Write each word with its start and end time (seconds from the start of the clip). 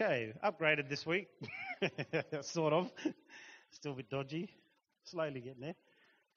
Okay, 0.00 0.32
upgraded 0.44 0.88
this 0.88 1.04
week, 1.04 1.26
sort 2.42 2.72
of. 2.72 2.88
Still 3.72 3.92
a 3.92 3.94
bit 3.96 4.08
dodgy, 4.08 4.48
slowly 5.02 5.40
getting 5.40 5.60
there. 5.60 5.74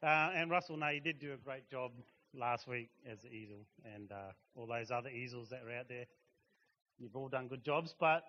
Uh, 0.01 0.31
and 0.33 0.49
Russell, 0.49 0.77
no, 0.77 0.87
you 0.87 0.99
did 0.99 1.19
do 1.19 1.33
a 1.33 1.37
great 1.37 1.69
job 1.69 1.91
last 2.33 2.67
week 2.67 2.89
as 3.07 3.21
the 3.21 3.27
easel, 3.27 3.67
and 3.93 4.11
uh, 4.11 4.31
all 4.55 4.65
those 4.65 4.89
other 4.89 5.09
easels 5.09 5.49
that 5.51 5.63
were 5.63 5.73
out 5.73 5.87
there. 5.87 6.05
You've 6.97 7.15
all 7.15 7.29
done 7.29 7.49
good 7.49 7.63
jobs, 7.63 7.93
but 7.99 8.23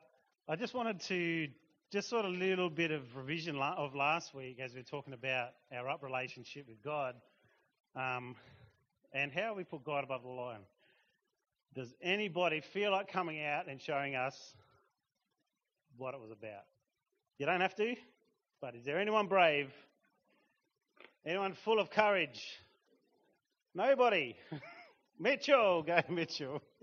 I 0.51 0.57
just 0.57 0.75
wanted 0.75 1.01
to 1.09 1.49
just 1.91 2.11
sort 2.11 2.27
of 2.27 2.33
a 2.33 2.37
little 2.37 2.69
bit 2.69 2.91
of 2.91 3.17
revision 3.17 3.57
of 3.57 3.95
last 3.95 4.35
week 4.35 4.61
as 4.61 4.75
we 4.75 4.81
are 4.81 4.85
talking 4.85 5.15
about 5.15 5.49
our 5.75 5.89
up 5.89 6.03
relationship 6.03 6.67
with 6.69 6.83
God, 6.83 7.15
um, 7.97 8.37
and 9.15 9.33
how 9.33 9.55
we 9.55 9.65
put 9.65 9.83
God 9.83 10.05
above 10.05 10.25
the 10.25 10.29
line. 10.29 10.61
Does 11.75 11.95
anybody 12.03 12.61
feel 12.61 12.93
like 12.93 13.11
coming 13.11 13.43
out 13.43 13.67
and 13.67 13.81
showing 13.81 14.15
us 14.15 14.37
what 15.97 16.15
it 16.15 16.21
was 16.21 16.31
about? 16.31 16.65
You 17.39 17.47
don't 17.47 17.61
have 17.61 17.75
to, 17.77 17.95
but 18.61 18.75
is 18.75 18.85
there 18.85 18.99
anyone 18.99 19.27
brave? 19.27 19.71
Anyone 21.27 21.55
full 21.65 21.79
of 21.79 21.91
courage? 21.91 22.41
Nobody. 23.75 24.37
Mitchell, 25.19 25.83
go 25.87 26.01
Mitchell. 26.11 26.63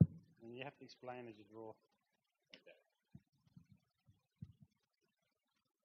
and 0.00 0.54
you 0.54 0.64
have 0.64 0.76
to 0.78 0.84
explain 0.84 1.28
as 1.28 1.34
you 1.38 1.44
draw. 1.52 1.72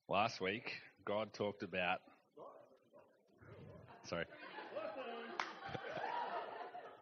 Last 0.09 0.41
week, 0.41 0.71
God 1.05 1.33
talked 1.33 1.63
about. 1.63 1.99
Sorry. 4.05 4.25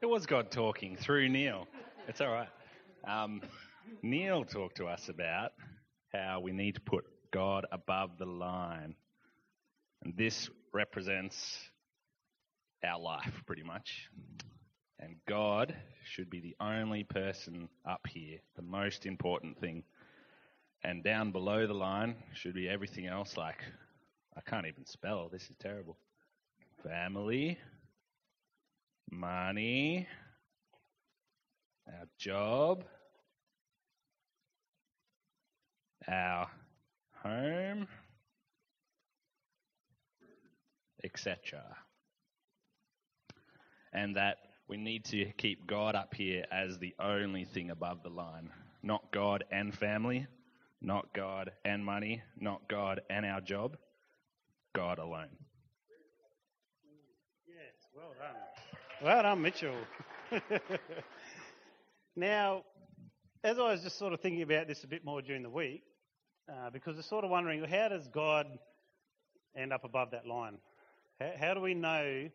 It 0.01 0.05
was 0.05 0.25
God 0.25 0.49
talking 0.49 0.95
through 0.95 1.29
Neil. 1.29 1.67
It's 2.07 2.21
all 2.21 2.31
right. 2.31 2.47
Um, 3.05 3.41
Neil 4.01 4.45
talked 4.45 4.77
to 4.77 4.87
us 4.87 5.09
about 5.09 5.51
how 6.13 6.39
we 6.41 6.51
need 6.51 6.75
to 6.75 6.81
put 6.81 7.05
God 7.31 7.65
above 7.71 8.17
the 8.17 8.25
line. 8.25 8.95
And 10.03 10.15
this 10.17 10.49
represents 10.73 11.57
our 12.83 12.99
life, 12.99 13.43
pretty 13.45 13.63
much. 13.63 14.09
And 14.99 15.15
God 15.27 15.75
should 16.03 16.29
be 16.29 16.39
the 16.39 16.55
only 16.59 17.03
person 17.03 17.69
up 17.87 18.05
here, 18.07 18.39
the 18.55 18.61
most 18.61 19.05
important 19.05 19.59
thing. 19.59 19.83
And 20.83 21.03
down 21.03 21.31
below 21.31 21.67
the 21.67 21.73
line 21.73 22.15
should 22.33 22.53
be 22.53 22.67
everything 22.67 23.07
else, 23.07 23.37
like, 23.37 23.63
I 24.35 24.41
can't 24.41 24.65
even 24.67 24.85
spell. 24.85 25.29
This 25.31 25.43
is 25.43 25.55
terrible. 25.59 25.97
Family, 26.83 27.57
money, 29.11 30.07
our 31.87 32.07
job, 32.17 32.83
our 36.07 36.47
home, 37.23 37.87
etc. 41.03 41.63
And 43.93 44.15
that 44.15 44.37
we 44.67 44.77
need 44.77 45.05
to 45.05 45.25
keep 45.37 45.67
God 45.67 45.95
up 45.95 46.13
here 46.13 46.45
as 46.51 46.79
the 46.79 46.95
only 46.99 47.45
thing 47.45 47.71
above 47.71 48.03
the 48.03 48.09
line. 48.09 48.49
Not 48.83 49.11
God 49.11 49.43
and 49.51 49.73
family, 49.77 50.27
not 50.81 51.13
God 51.13 51.51
and 51.65 51.85
money, 51.85 52.23
not 52.39 52.67
God 52.67 53.01
and 53.09 53.25
our 53.25 53.41
job, 53.41 53.77
God 54.73 54.97
alone. 54.97 55.27
Yes, 57.45 57.87
well 57.95 58.13
done. 58.17 58.35
Well 59.03 59.23
done, 59.23 59.41
Mitchell. 59.41 59.75
now, 62.15 62.63
as 63.43 63.59
I 63.59 63.63
was 63.63 63.81
just 63.81 63.97
sort 63.97 64.13
of 64.13 64.21
thinking 64.21 64.41
about 64.41 64.67
this 64.67 64.83
a 64.83 64.87
bit 64.87 65.03
more 65.03 65.21
during 65.21 65.43
the 65.43 65.49
week, 65.49 65.83
uh, 66.51 66.69
because 66.69 66.97
I'm 66.97 67.03
sort 67.03 67.23
of 67.23 67.29
wondering 67.29 67.63
how 67.63 67.89
does 67.89 68.07
God 68.07 68.45
end 69.55 69.71
up 69.71 69.83
above 69.83 70.11
that 70.11 70.25
line? 70.25 70.57
How, 71.19 71.31
how 71.39 71.53
do 71.53 71.61
we 71.61 71.73
know 71.73 72.29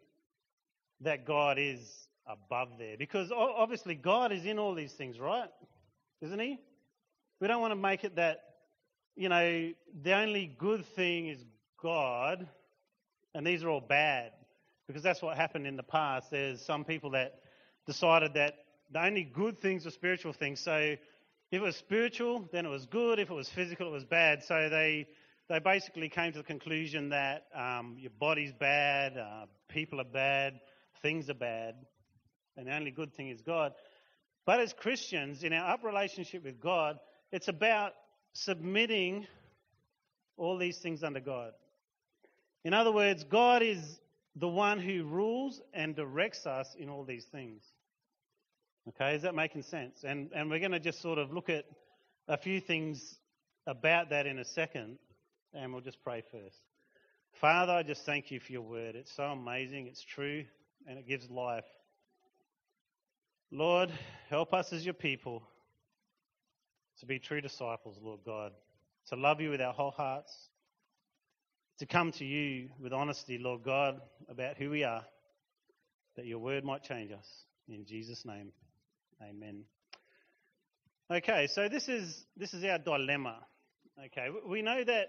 that 1.02 1.26
God 1.26 1.58
is 1.58 2.08
above 2.26 2.68
there? 2.78 2.96
Because 2.96 3.30
obviously 3.30 3.94
God 3.94 4.32
is 4.32 4.44
in 4.44 4.58
all 4.58 4.74
these 4.74 4.92
things, 4.92 5.18
right? 5.18 5.48
Isn't 6.22 6.38
He? 6.38 6.58
We 7.40 7.48
don't 7.48 7.60
want 7.60 7.72
to 7.72 7.76
make 7.76 8.04
it 8.04 8.16
that, 8.16 8.42
you 9.16 9.28
know, 9.28 9.72
the 10.02 10.12
only 10.14 10.46
good 10.58 10.86
thing 10.94 11.28
is 11.28 11.44
God 11.82 12.48
and 13.34 13.46
these 13.46 13.62
are 13.62 13.68
all 13.68 13.82
bad 13.82 14.32
because 14.86 15.02
that's 15.02 15.20
what 15.20 15.36
happened 15.36 15.66
in 15.66 15.76
the 15.76 15.82
past. 15.82 16.30
There's 16.30 16.64
some 16.64 16.84
people 16.84 17.10
that 17.10 17.40
decided 17.86 18.34
that 18.34 18.54
the 18.90 19.04
only 19.04 19.24
good 19.24 19.58
things 19.58 19.86
are 19.86 19.90
spiritual 19.90 20.32
things. 20.32 20.60
So 20.60 20.96
if 21.56 21.62
it 21.62 21.64
was 21.64 21.76
spiritual, 21.76 22.48
then 22.52 22.66
it 22.66 22.68
was 22.68 22.84
good. 22.84 23.18
If 23.18 23.30
it 23.30 23.34
was 23.34 23.48
physical, 23.48 23.86
it 23.86 23.92
was 23.92 24.04
bad. 24.04 24.44
So 24.44 24.68
they 24.68 25.06
they 25.48 25.58
basically 25.58 26.10
came 26.10 26.32
to 26.32 26.38
the 26.38 26.44
conclusion 26.44 27.08
that 27.10 27.46
um, 27.54 27.96
your 27.98 28.10
body's 28.18 28.52
bad, 28.52 29.16
uh, 29.16 29.46
people 29.68 30.00
are 30.00 30.04
bad, 30.04 30.60
things 31.00 31.30
are 31.30 31.34
bad, 31.34 31.76
and 32.56 32.66
the 32.66 32.74
only 32.74 32.90
good 32.90 33.14
thing 33.14 33.30
is 33.30 33.40
God. 33.40 33.72
But 34.44 34.60
as 34.60 34.74
Christians, 34.74 35.44
in 35.44 35.52
our 35.54 35.72
up 35.72 35.82
relationship 35.82 36.44
with 36.44 36.60
God, 36.60 36.98
it's 37.32 37.48
about 37.48 37.92
submitting 38.34 39.26
all 40.36 40.58
these 40.58 40.78
things 40.78 41.02
under 41.02 41.20
God. 41.20 41.52
In 42.64 42.74
other 42.74 42.92
words, 42.92 43.24
God 43.24 43.62
is 43.62 43.98
the 44.34 44.48
one 44.48 44.78
who 44.78 45.04
rules 45.04 45.62
and 45.72 45.96
directs 45.96 46.44
us 46.46 46.76
in 46.78 46.90
all 46.90 47.04
these 47.04 47.24
things. 47.24 47.62
Okay, 48.88 49.16
is 49.16 49.22
that 49.22 49.34
making 49.34 49.62
sense? 49.62 50.04
And, 50.04 50.30
and 50.32 50.48
we're 50.48 50.60
going 50.60 50.70
to 50.70 50.80
just 50.80 51.02
sort 51.02 51.18
of 51.18 51.32
look 51.32 51.48
at 51.48 51.64
a 52.28 52.36
few 52.36 52.60
things 52.60 53.16
about 53.66 54.10
that 54.10 54.26
in 54.26 54.38
a 54.38 54.44
second, 54.44 54.98
and 55.52 55.72
we'll 55.72 55.82
just 55.82 56.02
pray 56.04 56.22
first. 56.30 56.56
Father, 57.40 57.72
I 57.72 57.82
just 57.82 58.06
thank 58.06 58.30
you 58.30 58.38
for 58.38 58.52
your 58.52 58.62
word. 58.62 58.94
It's 58.94 59.14
so 59.16 59.24
amazing, 59.24 59.88
it's 59.88 60.04
true, 60.04 60.44
and 60.86 60.98
it 60.98 61.08
gives 61.08 61.28
life. 61.28 61.64
Lord, 63.50 63.90
help 64.30 64.54
us 64.54 64.72
as 64.72 64.84
your 64.84 64.94
people 64.94 65.42
to 67.00 67.06
be 67.06 67.18
true 67.18 67.40
disciples, 67.40 67.98
Lord 68.00 68.20
God, 68.24 68.52
to 69.08 69.16
love 69.16 69.40
you 69.40 69.50
with 69.50 69.60
our 69.60 69.72
whole 69.72 69.90
hearts, 69.90 70.32
to 71.80 71.86
come 71.86 72.12
to 72.12 72.24
you 72.24 72.70
with 72.80 72.92
honesty, 72.92 73.38
Lord 73.38 73.64
God, 73.64 74.00
about 74.28 74.56
who 74.56 74.70
we 74.70 74.84
are, 74.84 75.04
that 76.16 76.24
your 76.24 76.38
word 76.38 76.64
might 76.64 76.84
change 76.84 77.10
us. 77.10 77.26
In 77.68 77.84
Jesus' 77.84 78.24
name, 78.24 78.52
amen. 79.22 79.64
Okay, 81.10 81.46
so 81.46 81.68
this 81.68 81.88
is 81.88 82.26
this 82.36 82.52
is 82.52 82.64
our 82.64 82.78
dilemma. 82.78 83.36
Okay, 84.06 84.28
we 84.46 84.60
know 84.60 84.82
that 84.84 85.08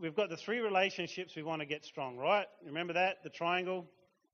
we've 0.00 0.14
got 0.14 0.30
the 0.30 0.36
three 0.36 0.60
relationships 0.60 1.34
we 1.36 1.42
want 1.42 1.60
to 1.60 1.66
get 1.66 1.84
strong, 1.84 2.16
right? 2.16 2.46
Remember 2.64 2.92
that 2.94 3.22
the 3.24 3.30
triangle, 3.30 3.86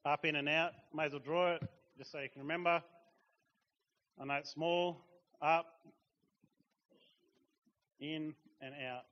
up, 0.05 0.25
in, 0.25 0.37
and 0.37 0.49
out. 0.49 0.73
May 0.93 1.07
as 1.07 1.13
well 1.13 1.23
draw 1.25 1.55
it 1.55 1.63
just 1.99 2.13
so 2.13 2.19
you 2.21 2.29
can 2.29 2.43
remember. 2.43 2.83
I 4.21 4.25
know 4.25 4.35
it's 4.35 4.53
small, 4.53 5.05
up, 5.43 5.67
in, 7.99 8.35
and 8.61 8.75
out. 8.75 9.03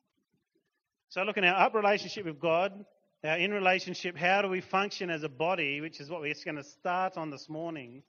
So, 1.08 1.22
looking 1.22 1.44
at 1.44 1.54
our 1.54 1.66
up 1.66 1.74
relationship 1.74 2.24
with 2.24 2.38
God, 2.38 2.84
our 3.24 3.38
in 3.38 3.52
relationship, 3.52 4.16
how 4.16 4.42
do 4.42 4.48
we 4.48 4.60
function 4.60 5.10
as 5.10 5.22
a 5.22 5.28
body, 5.28 5.80
which 5.80 6.00
is 6.00 6.10
what 6.10 6.20
we're 6.20 6.34
going 6.44 6.56
to 6.56 6.64
start 6.64 7.16
on 7.16 7.30
this 7.30 7.48
morning, 7.48 8.02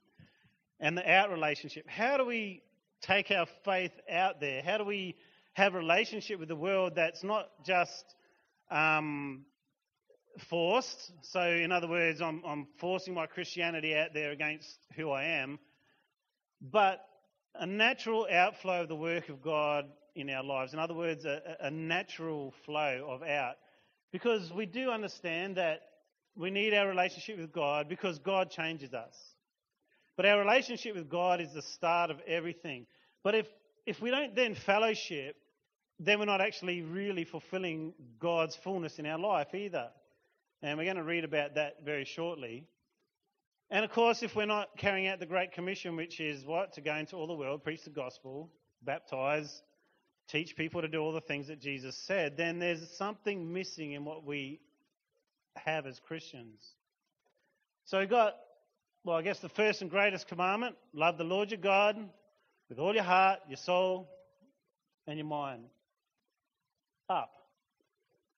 and 0.80 0.96
the 0.96 1.10
out 1.10 1.30
relationship. 1.30 1.88
How 1.88 2.16
do 2.16 2.24
we 2.24 2.62
take 3.02 3.30
our 3.30 3.46
faith 3.64 3.92
out 4.10 4.40
there? 4.40 4.62
How 4.62 4.78
do 4.78 4.84
we 4.84 5.16
have 5.54 5.74
a 5.74 5.78
relationship 5.78 6.40
with 6.40 6.48
the 6.48 6.56
world 6.56 6.94
that's 6.96 7.22
not 7.22 7.48
just 7.64 8.04
um, 8.70 9.44
forced? 10.48 11.12
So, 11.22 11.42
in 11.42 11.72
other 11.72 11.88
words, 11.88 12.20
I'm, 12.20 12.42
I'm 12.46 12.66
forcing 12.78 13.14
my 13.14 13.26
Christianity 13.26 13.94
out 13.94 14.14
there 14.14 14.32
against 14.32 14.78
who 14.96 15.10
I 15.10 15.24
am, 15.24 15.58
but 16.60 17.04
a 17.54 17.66
natural 17.66 18.26
outflow 18.30 18.82
of 18.82 18.88
the 18.88 18.96
work 18.96 19.28
of 19.28 19.42
God 19.42 19.86
in 20.16 20.30
our 20.30 20.42
lives. 20.42 20.72
In 20.72 20.78
other 20.78 20.94
words, 20.94 21.24
a, 21.24 21.56
a 21.60 21.70
natural 21.70 22.52
flow 22.64 23.06
of 23.08 23.22
out. 23.22 23.54
Because 24.12 24.52
we 24.52 24.66
do 24.66 24.90
understand 24.90 25.56
that 25.56 25.82
we 26.36 26.50
need 26.50 26.74
our 26.74 26.88
relationship 26.88 27.38
with 27.38 27.52
God 27.52 27.88
because 27.88 28.18
God 28.18 28.50
changes 28.50 28.92
us. 28.94 29.16
But 30.16 30.26
our 30.26 30.38
relationship 30.38 30.94
with 30.94 31.08
God 31.08 31.40
is 31.40 31.52
the 31.52 31.62
start 31.62 32.10
of 32.10 32.18
everything. 32.26 32.86
But 33.22 33.34
if, 33.34 33.46
if 33.86 34.00
we 34.00 34.10
don't 34.10 34.34
then 34.34 34.54
fellowship, 34.54 35.36
then 35.98 36.18
we're 36.18 36.24
not 36.24 36.40
actually 36.40 36.82
really 36.82 37.24
fulfilling 37.24 37.94
God's 38.18 38.56
fullness 38.56 38.98
in 38.98 39.06
our 39.06 39.18
life 39.18 39.54
either. 39.54 39.88
And 40.62 40.78
we're 40.78 40.84
going 40.84 40.96
to 40.96 41.02
read 41.02 41.24
about 41.24 41.56
that 41.56 41.84
very 41.84 42.04
shortly. 42.04 42.64
And 43.70 43.84
of 43.84 43.90
course, 43.90 44.22
if 44.22 44.36
we're 44.36 44.46
not 44.46 44.76
carrying 44.76 45.08
out 45.08 45.20
the 45.20 45.26
Great 45.26 45.52
Commission, 45.52 45.96
which 45.96 46.20
is 46.20 46.44
what? 46.44 46.74
To 46.74 46.80
go 46.80 46.94
into 46.94 47.16
all 47.16 47.26
the 47.26 47.34
world, 47.34 47.64
preach 47.64 47.84
the 47.84 47.90
gospel, 47.90 48.50
baptize, 48.82 49.62
teach 50.28 50.56
people 50.56 50.80
to 50.80 50.88
do 50.88 51.00
all 51.00 51.12
the 51.12 51.20
things 51.20 51.48
that 51.48 51.60
Jesus 51.60 51.96
said, 52.06 52.36
then 52.36 52.58
there's 52.58 52.88
something 52.96 53.52
missing 53.52 53.92
in 53.92 54.04
what 54.04 54.24
we 54.24 54.60
have 55.56 55.86
as 55.86 55.98
Christians. 56.00 56.60
So 57.86 57.98
we've 57.98 58.10
got, 58.10 58.34
well, 59.04 59.16
I 59.16 59.22
guess 59.22 59.38
the 59.40 59.50
first 59.50 59.82
and 59.82 59.90
greatest 59.90 60.28
commandment 60.28 60.76
love 60.94 61.18
the 61.18 61.24
Lord 61.24 61.50
your 61.50 61.60
God 61.60 61.96
with 62.68 62.78
all 62.78 62.94
your 62.94 63.04
heart, 63.04 63.40
your 63.48 63.58
soul, 63.58 64.08
and 65.06 65.18
your 65.18 65.26
mind. 65.26 65.64
Up. 67.10 67.30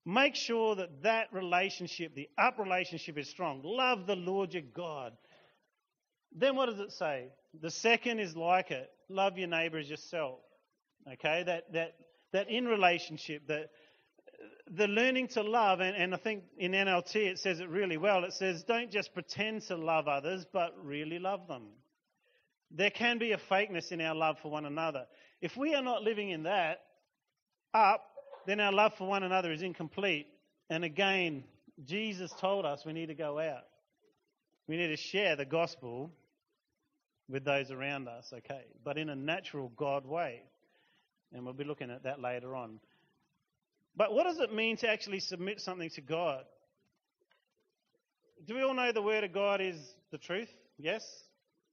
Make 0.05 0.35
sure 0.35 0.75
that 0.77 1.03
that 1.03 1.33
relationship, 1.33 2.15
the 2.15 2.29
up 2.37 2.59
relationship, 2.59 3.17
is 3.17 3.29
strong. 3.29 3.61
Love 3.65 4.07
the 4.07 4.17
Lord 4.17 4.55
your 4.55 4.65
God. 4.75 5.13
Then 6.35 6.57
what 6.57 6.67
does 6.67 6.81
it 6.81 6.93
say? 6.93 7.29
The 7.61 7.71
second 7.71 8.19
is 8.19 8.37
like 8.37 8.71
it. 8.71 8.91
Love 9.09 9.39
your 9.39 9.49
neighbour 9.49 9.79
as 9.79 9.89
yourself. 9.89 10.41
Okay, 11.13 11.45
that 11.45 11.73
that 11.73 11.95
that 12.33 12.51
in 12.51 12.67
relationship, 12.67 13.47
that 13.47 13.71
the 14.75 14.89
learning 14.89 15.29
to 15.29 15.43
love, 15.43 15.81
and, 15.81 15.97
and 15.97 16.15
I 16.15 16.17
think 16.19 16.45
in 16.59 16.73
NLT 16.73 17.15
it 17.15 17.39
says 17.39 17.61
it 17.61 17.69
really 17.69 17.97
well. 17.97 18.25
It 18.25 18.33
says, 18.33 18.65
don't 18.65 18.91
just 18.91 19.15
pretend 19.15 19.63
to 19.63 19.77
love 19.77 20.09
others, 20.09 20.45
but 20.53 20.75
really 20.83 21.19
love 21.19 21.47
them. 21.47 21.69
There 22.71 22.91
can 22.91 23.19
be 23.19 23.33
a 23.33 23.39
fakeness 23.39 23.93
in 23.93 24.01
our 24.01 24.15
love 24.15 24.39
for 24.43 24.51
one 24.51 24.67
another. 24.67 25.07
If 25.41 25.57
we 25.57 25.75
are 25.75 25.83
not 25.83 26.03
living 26.03 26.31
in 26.31 26.45
that 26.45 26.81
up, 27.73 28.03
then 28.47 28.59
our 28.59 28.73
love 28.73 28.93
for 28.99 29.07
one 29.07 29.23
another 29.23 29.53
is 29.53 29.63
incomplete. 29.63 30.27
And 30.69 30.85
again, 30.85 31.45
Jesus 31.85 32.33
told 32.41 32.65
us 32.65 32.85
we 32.85 32.93
need 32.93 33.07
to 33.07 33.15
go 33.15 33.39
out. 33.39 33.65
We 34.67 34.77
need 34.77 34.89
to 34.89 34.97
share 34.97 35.37
the 35.37 35.45
gospel 35.45 36.11
with 37.29 37.45
those 37.45 37.71
around 37.71 38.09
us, 38.09 38.33
okay, 38.33 38.65
but 38.85 38.99
in 38.99 39.11
a 39.11 39.17
natural 39.17 39.71
God 39.77 40.07
way. 40.07 40.43
And 41.33 41.45
we'll 41.45 41.55
be 41.55 41.65
looking 41.65 41.91
at 41.91 42.05
that 42.05 42.21
later 42.21 42.55
on. 42.57 42.81
But 43.97 44.13
what 44.13 44.25
does 44.25 44.39
it 44.39 44.53
mean 44.53 44.77
to 44.79 44.89
actually 44.89 45.21
submit 45.21 45.61
something 45.61 45.91
to 45.91 46.01
God? 46.01 46.45
Do 48.47 48.55
we 48.55 48.63
all 48.63 48.75
know 48.75 48.93
the 48.93 49.03
Word 49.03 49.25
of 49.25 49.33
God 49.33 49.61
is 49.61 49.77
the 50.11 50.19
truth? 50.19 50.51
Yes? 50.79 51.03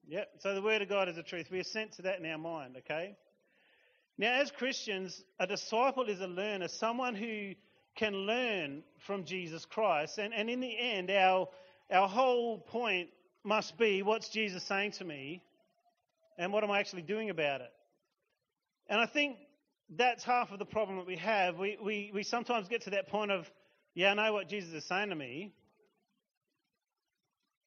Yep. 0.07 0.29
So 0.39 0.55
the 0.55 0.61
Word 0.61 0.81
of 0.81 0.89
God 0.89 1.09
is 1.09 1.17
the 1.17 1.23
truth. 1.23 1.47
We 1.51 1.59
assent 1.59 1.93
to 1.93 2.03
that 2.03 2.19
in 2.19 2.25
our 2.25 2.37
mind, 2.37 2.77
okay? 2.77 3.15
Now, 4.17 4.41
as 4.41 4.51
Christians, 4.51 5.21
a 5.39 5.47
disciple 5.47 6.05
is 6.05 6.21
a 6.21 6.27
learner, 6.27 6.67
someone 6.67 7.15
who 7.15 7.53
can 7.95 8.13
learn 8.13 8.83
from 9.05 9.25
Jesus 9.25 9.65
Christ. 9.65 10.17
And, 10.17 10.33
and 10.33 10.49
in 10.49 10.59
the 10.59 10.77
end, 10.77 11.11
our, 11.11 11.49
our 11.91 12.07
whole 12.07 12.59
point 12.59 13.09
must 13.43 13.77
be 13.77 14.01
what's 14.01 14.29
Jesus 14.29 14.63
saying 14.63 14.91
to 14.93 15.05
me 15.05 15.43
and 16.37 16.51
what 16.51 16.63
am 16.63 16.71
I 16.71 16.79
actually 16.79 17.01
doing 17.01 17.29
about 17.29 17.61
it? 17.61 17.71
And 18.87 18.99
I 18.99 19.05
think 19.05 19.37
that's 19.89 20.23
half 20.23 20.51
of 20.51 20.59
the 20.59 20.65
problem 20.65 20.97
that 20.97 21.07
we 21.07 21.17
have. 21.17 21.57
We, 21.57 21.77
we, 21.81 22.11
we 22.13 22.23
sometimes 22.23 22.67
get 22.67 22.81
to 22.83 22.91
that 22.91 23.09
point 23.09 23.31
of, 23.31 23.49
yeah, 23.95 24.11
I 24.11 24.13
know 24.13 24.33
what 24.33 24.49
Jesus 24.49 24.73
is 24.73 24.85
saying 24.85 25.09
to 25.09 25.15
me, 25.15 25.53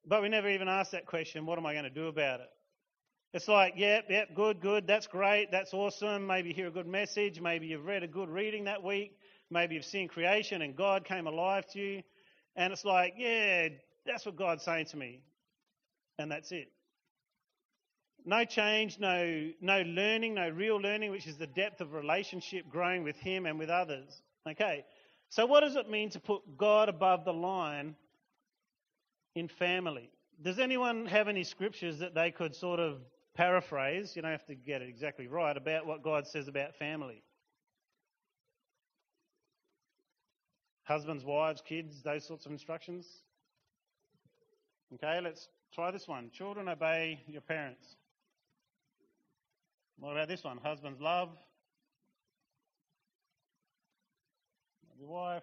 but 0.07 0.23
we 0.23 0.29
never 0.29 0.49
even 0.49 0.69
ask 0.69 0.93
that 0.93 1.07
question, 1.07 1.47
what 1.47 1.59
am 1.59 1.67
I 1.67 1.73
going 1.73 1.85
to 1.85 1.91
do 1.91 2.07
about 2.09 2.41
it? 2.41 2.49
It's 3.33 3.49
like, 3.49 3.75
yep, 3.77 4.07
yep, 4.09 4.35
good, 4.35 4.61
good, 4.61 4.87
that's 4.87 5.07
great, 5.07 5.51
that's 5.51 5.75
awesome. 5.75 6.27
Maybe 6.27 6.49
you 6.49 6.55
hear 6.55 6.69
a 6.69 6.71
good 6.71 6.87
message, 6.87 7.41
maybe 7.41 7.67
you've 7.67 7.85
read 7.85 8.03
a 8.03 8.09
good 8.09 8.29
reading 8.29 8.65
that 8.65 8.83
week, 8.83 9.19
maybe 9.51 9.75
you've 9.75 9.85
seen 9.85 10.09
creation 10.09 10.63
and 10.63 10.75
God 10.75 11.05
came 11.05 11.27
alive 11.27 11.67
to 11.73 11.79
you. 11.79 12.03
And 12.55 12.73
it's 12.73 12.85
like, 12.85 13.15
yeah, 13.19 13.69
that's 14.07 14.25
what 14.25 14.37
God's 14.37 14.65
saying 14.65 14.87
to 14.87 14.97
me. 14.97 15.21
And 16.19 16.31
that's 16.31 16.51
it. 16.53 16.73
No 18.29 18.45
change, 18.45 18.99
no, 18.99 19.51
no 19.61 19.83
learning, 19.83 20.35
no 20.35 20.49
real 20.49 20.79
learning, 20.79 21.13
which 21.13 21.29
is 21.29 21.37
the 21.37 21.47
depth 21.47 21.81
of 21.81 21.93
relationship 21.93 22.69
growing 22.69 23.05
with 23.05 23.17
Him 23.17 23.47
and 23.47 23.57
with 23.57 23.71
others. 23.71 24.21
Okay, 24.51 24.85
so 25.29 25.47
what 25.47 25.61
does 25.61 25.77
it 25.77 25.89
mean 25.89 26.11
to 26.11 26.19
put 26.19 26.43
God 26.59 26.89
above 26.89 27.25
the 27.25 27.33
line 27.33 27.95
in 29.37 29.47
family? 29.47 30.11
Does 30.43 30.59
anyone 30.59 31.07
have 31.07 31.29
any 31.29 31.45
scriptures 31.45 32.01
that 32.01 32.17
they 32.17 32.33
could 32.33 32.57
sort 32.57 32.81
of 32.81 32.99
paraphrase? 33.37 34.17
You 34.17 34.23
don't 34.23 34.33
have 34.33 34.47
to 34.47 34.57
get 34.57 34.83
it 34.83 34.89
exactly 34.89 35.29
right 35.29 35.57
about 35.57 35.87
what 35.87 36.03
God 36.03 36.27
says 36.27 36.49
about 36.49 36.75
family. 36.75 37.23
Husbands, 40.83 41.25
wives, 41.25 41.63
kids, 41.65 42.03
those 42.03 42.27
sorts 42.27 42.45
of 42.45 42.51
instructions. 42.51 43.07
Okay, 44.95 45.21
let's 45.21 45.49
try 45.73 45.93
this 45.93 46.09
one. 46.09 46.31
Children, 46.33 46.69
obey 46.69 47.21
your 47.29 47.41
parents. 47.41 47.97
What 49.99 50.13
about 50.13 50.29
this 50.29 50.45
one? 50.45 50.59
Husbands 50.63 51.01
love. 51.01 51.31
Your 54.99 55.09
wife. 55.09 55.43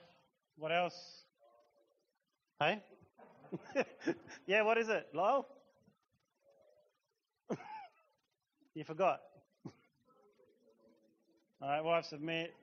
What 0.58 0.72
else? 0.72 1.24
Hey? 2.60 2.82
yeah, 4.48 4.62
what 4.62 4.78
is 4.78 4.90
it? 4.90 5.08
Lyle? 5.14 5.48
you 8.76 8.84
forgot. 8.84 9.22
All 11.62 11.70
right, 11.70 11.82
wife, 11.82 12.06
submit. 12.06 12.54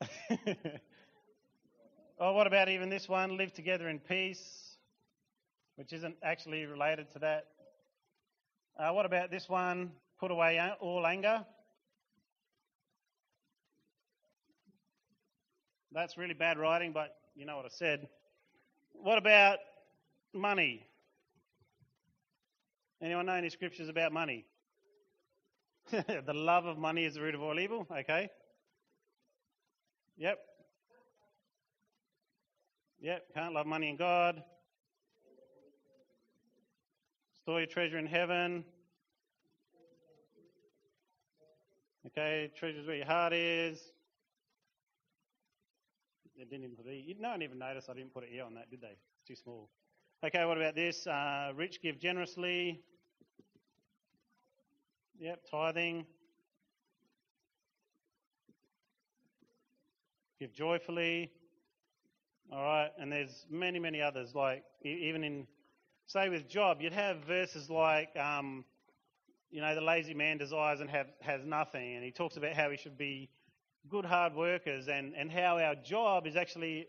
oh, 2.18 2.32
what 2.32 2.46
about 2.46 2.68
even 2.68 2.88
this 2.88 3.08
one? 3.08 3.36
Live 3.36 3.52
together 3.52 3.88
in 3.88 3.98
peace, 4.00 4.76
which 5.76 5.92
isn't 5.92 6.16
actually 6.22 6.66
related 6.66 7.10
to 7.12 7.18
that. 7.20 7.46
Uh, 8.76 8.90
what 8.90 9.06
about 9.06 9.30
this 9.30 9.48
one? 9.48 9.92
Put 10.18 10.32
away 10.32 10.60
all 10.80 11.06
anger. 11.06 11.44
That's 15.92 16.18
really 16.18 16.34
bad 16.34 16.58
writing, 16.58 16.92
but 16.92 17.14
you 17.36 17.46
know 17.46 17.56
what 17.56 17.66
I 17.66 17.68
said. 17.70 18.08
What 18.92 19.16
about 19.16 19.58
money? 20.32 20.88
Anyone 23.00 23.26
know 23.26 23.34
any 23.34 23.50
scriptures 23.50 23.88
about 23.88 24.12
money? 24.12 24.44
the 25.92 26.32
love 26.32 26.64
of 26.66 26.76
money 26.76 27.04
is 27.04 27.14
the 27.14 27.20
root 27.20 27.36
of 27.36 27.42
all 27.42 27.60
evil. 27.60 27.86
Okay. 28.00 28.28
Yep. 30.16 30.38
Yep. 33.00 33.22
Can't 33.34 33.54
love 33.54 33.66
money 33.66 33.90
and 33.90 33.98
God. 33.98 34.42
Store 37.44 37.60
your 37.60 37.66
treasure 37.66 37.98
in 37.98 38.06
heaven. 38.06 38.64
Okay, 42.06 42.50
treasures 42.56 42.86
where 42.86 42.96
your 42.96 43.04
heart 43.04 43.34
is. 43.34 43.92
It 46.38 46.48
didn't 46.48 46.64
even 46.64 46.74
put 46.74 46.86
E. 46.86 47.14
No 47.20 47.32
one 47.32 47.42
even 47.42 47.58
noticed 47.58 47.90
I 47.90 47.92
didn't 47.92 48.14
put 48.14 48.22
an 48.22 48.30
E 48.34 48.40
on 48.40 48.54
that, 48.54 48.70
did 48.70 48.80
they? 48.80 48.96
It's 49.18 49.28
too 49.28 49.36
small. 49.36 49.68
Okay, 50.24 50.42
what 50.46 50.56
about 50.56 50.74
this? 50.74 51.06
Uh, 51.06 51.52
rich 51.54 51.82
give 51.82 51.98
generously. 51.98 52.80
Yep, 55.20 55.40
tithing. 55.50 56.06
Give 60.40 60.54
joyfully. 60.54 61.30
All 62.50 62.62
right, 62.62 62.90
and 62.98 63.12
there's 63.12 63.44
many, 63.50 63.78
many 63.78 64.00
others. 64.00 64.34
Like 64.34 64.64
even 64.82 65.24
in 65.24 65.46
say 66.06 66.28
with 66.28 66.48
Job, 66.48 66.78
you'd 66.80 66.92
have 66.92 67.18
verses 67.26 67.70
like, 67.70 68.16
um, 68.16 68.64
you 69.50 69.60
know, 69.60 69.74
the 69.74 69.80
lazy 69.80 70.14
man 70.14 70.38
desires 70.38 70.80
and 70.80 70.90
have, 70.90 71.06
has 71.20 71.40
nothing. 71.44 71.94
And 71.94 72.04
he 72.04 72.10
talks 72.10 72.36
about 72.36 72.54
how 72.54 72.70
we 72.70 72.76
should 72.76 72.98
be 72.98 73.30
good 73.88 74.04
hard 74.04 74.34
workers 74.34 74.88
and, 74.88 75.14
and 75.14 75.30
how 75.30 75.58
our 75.58 75.74
job 75.74 76.26
is 76.26 76.36
actually 76.36 76.88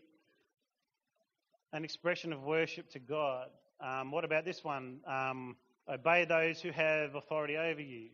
an 1.72 1.84
expression 1.84 2.32
of 2.32 2.42
worship 2.42 2.90
to 2.90 2.98
God. 2.98 3.48
Um, 3.80 4.10
what 4.10 4.24
about 4.24 4.44
this 4.44 4.64
one? 4.64 5.00
Um, 5.06 5.56
obey 5.88 6.24
those 6.24 6.60
who 6.60 6.70
have 6.70 7.14
authority 7.14 7.56
over 7.56 7.80
you. 7.80 8.08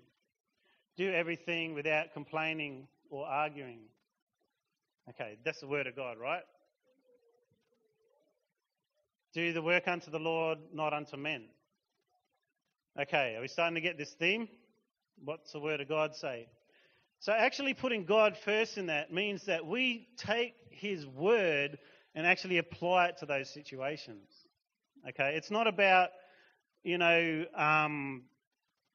Do 0.96 1.12
everything 1.12 1.74
without 1.74 2.12
complaining 2.12 2.88
or 3.10 3.26
arguing. 3.26 3.80
Okay, 5.10 5.38
that's 5.44 5.60
the 5.60 5.66
word 5.66 5.86
of 5.86 5.96
God, 5.96 6.18
right? 6.18 6.42
Do 9.34 9.52
the 9.54 9.62
work 9.62 9.88
unto 9.88 10.10
the 10.10 10.18
Lord, 10.18 10.58
not 10.74 10.92
unto 10.92 11.16
men. 11.16 11.44
Okay, 13.00 13.34
are 13.36 13.40
we 13.40 13.48
starting 13.48 13.76
to 13.76 13.80
get 13.80 13.96
this 13.96 14.12
theme? 14.18 14.46
What's 15.24 15.52
the 15.52 15.60
Word 15.60 15.80
of 15.80 15.88
God 15.88 16.14
say? 16.14 16.48
So, 17.20 17.32
actually, 17.32 17.72
putting 17.72 18.04
God 18.04 18.36
first 18.44 18.76
in 18.76 18.86
that 18.86 19.10
means 19.10 19.46
that 19.46 19.64
we 19.66 20.08
take 20.18 20.54
His 20.70 21.06
Word 21.06 21.78
and 22.14 22.26
actually 22.26 22.58
apply 22.58 23.06
it 23.06 23.18
to 23.20 23.26
those 23.26 23.48
situations. 23.54 24.28
Okay, 25.08 25.34
it's 25.36 25.50
not 25.50 25.66
about, 25.66 26.10
you 26.84 26.98
know, 26.98 27.46
um, 27.56 28.24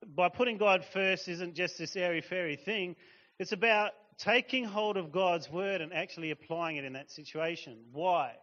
by 0.05 0.29
putting 0.29 0.57
God 0.57 0.85
first 0.93 1.27
isn't 1.27 1.55
just 1.55 1.79
this 1.79 1.95
airy 1.95 2.21
fairy 2.21 2.57
thing. 2.57 2.95
It's 3.39 3.53
about 3.53 3.93
taking 4.19 4.65
hold 4.65 4.97
of 4.97 5.11
God's 5.11 5.49
Word 5.49 5.81
and 5.81 5.91
actually 5.91 6.29
applying 6.29 6.77
it 6.77 6.85
in 6.85 6.93
that 6.93 7.09
situation. 7.09 7.77
Why? 7.91 8.33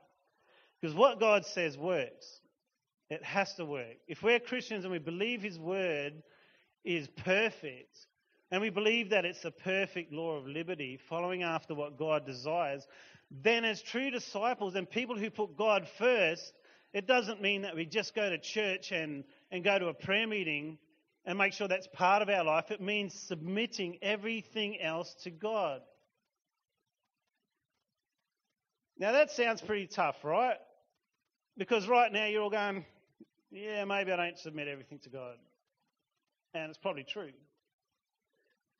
Because 0.84 0.98
what 0.98 1.18
God 1.18 1.46
says 1.46 1.78
works. 1.78 2.26
It 3.08 3.24
has 3.24 3.54
to 3.54 3.64
work. 3.64 3.96
If 4.06 4.22
we're 4.22 4.38
Christians 4.38 4.84
and 4.84 4.92
we 4.92 4.98
believe 4.98 5.40
His 5.40 5.58
Word 5.58 6.12
is 6.84 7.08
perfect, 7.24 7.96
and 8.50 8.60
we 8.60 8.68
believe 8.68 9.08
that 9.08 9.24
it's 9.24 9.46
a 9.46 9.50
perfect 9.50 10.12
law 10.12 10.36
of 10.36 10.46
liberty, 10.46 10.98
following 11.08 11.42
after 11.42 11.74
what 11.74 11.98
God 11.98 12.26
desires, 12.26 12.86
then 13.30 13.64
as 13.64 13.80
true 13.80 14.10
disciples 14.10 14.74
and 14.74 14.90
people 14.90 15.18
who 15.18 15.30
put 15.30 15.56
God 15.56 15.88
first, 15.96 16.52
it 16.92 17.06
doesn't 17.06 17.40
mean 17.40 17.62
that 17.62 17.74
we 17.74 17.86
just 17.86 18.14
go 18.14 18.28
to 18.28 18.36
church 18.36 18.92
and, 18.92 19.24
and 19.50 19.64
go 19.64 19.78
to 19.78 19.86
a 19.86 19.94
prayer 19.94 20.26
meeting 20.26 20.76
and 21.24 21.38
make 21.38 21.54
sure 21.54 21.66
that's 21.66 21.88
part 21.94 22.20
of 22.20 22.28
our 22.28 22.44
life, 22.44 22.70
it 22.70 22.82
means 22.82 23.14
submitting 23.14 23.96
everything 24.02 24.78
else 24.82 25.14
to 25.22 25.30
God. 25.30 25.80
Now 28.98 29.12
that 29.12 29.30
sounds 29.30 29.62
pretty 29.62 29.86
tough, 29.86 30.22
right? 30.22 30.58
Because 31.56 31.86
right 31.86 32.12
now 32.12 32.26
you're 32.26 32.42
all 32.42 32.50
going, 32.50 32.84
yeah, 33.50 33.84
maybe 33.84 34.12
I 34.12 34.16
don't 34.16 34.38
submit 34.38 34.68
everything 34.68 34.98
to 35.00 35.08
God. 35.08 35.36
And 36.54 36.68
it's 36.68 36.78
probably 36.78 37.04
true. 37.04 37.32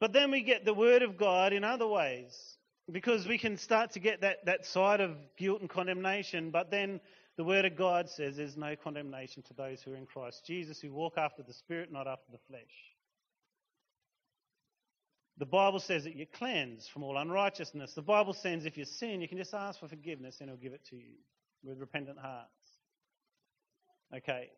But 0.01 0.13
then 0.13 0.31
we 0.31 0.43
get 0.43 0.65
the 0.65 0.75
Word 0.75 1.03
of 1.03 1.17
God 1.17 1.53
in 1.53 1.65
other 1.65 1.87
ways. 1.87 2.37
Because 2.91 3.27
we 3.27 3.39
can 3.39 3.57
start 3.57 3.93
to 3.93 4.01
get 4.01 4.21
that, 4.21 4.45
that 4.45 4.67
side 4.67 5.01
of 5.01 5.17
guilt 5.39 5.63
and 5.63 5.71
condemnation, 5.71 6.51
but 6.51 6.71
then 6.71 7.01
the 7.37 7.45
Word 7.45 7.65
of 7.65 7.77
God 7.77 8.11
says 8.11 8.37
there's 8.37 8.57
no 8.57 8.77
condemnation 8.77 9.43
to 9.45 9.55
those 9.55 9.81
who 9.83 9.93
are 9.93 9.97
in 9.97 10.05
Christ 10.05 10.45
Jesus, 10.47 10.81
who 10.81 10.93
walk 10.93 11.15
after 11.17 11.43
the 11.43 11.55
Spirit, 11.55 11.91
not 11.91 12.07
after 12.07 12.31
the 12.31 12.39
flesh. 12.47 12.63
The 15.39 15.47
Bible 15.47 15.81
says 15.81 16.05
that 16.05 16.15
you're 16.15 16.27
cleansed 16.27 16.91
from 16.91 17.03
all 17.03 17.17
unrighteousness. 17.17 17.95
The 17.95 18.03
Bible 18.03 18.35
says 18.35 18.67
if 18.67 18.77
you 18.77 18.85
sin, 18.85 19.21
you 19.21 19.29
can 19.29 19.39
just 19.39 19.55
ask 19.55 19.81
for 19.81 19.89
forgiveness 19.89 20.37
and 20.41 20.51
He'll 20.51 20.59
give 20.59 20.75
it 20.75 20.85
to 20.91 20.97
you 20.97 21.15
with 21.65 21.81
repentant 21.81 22.19
hearts. 22.19 22.51
Okay. 24.13 24.51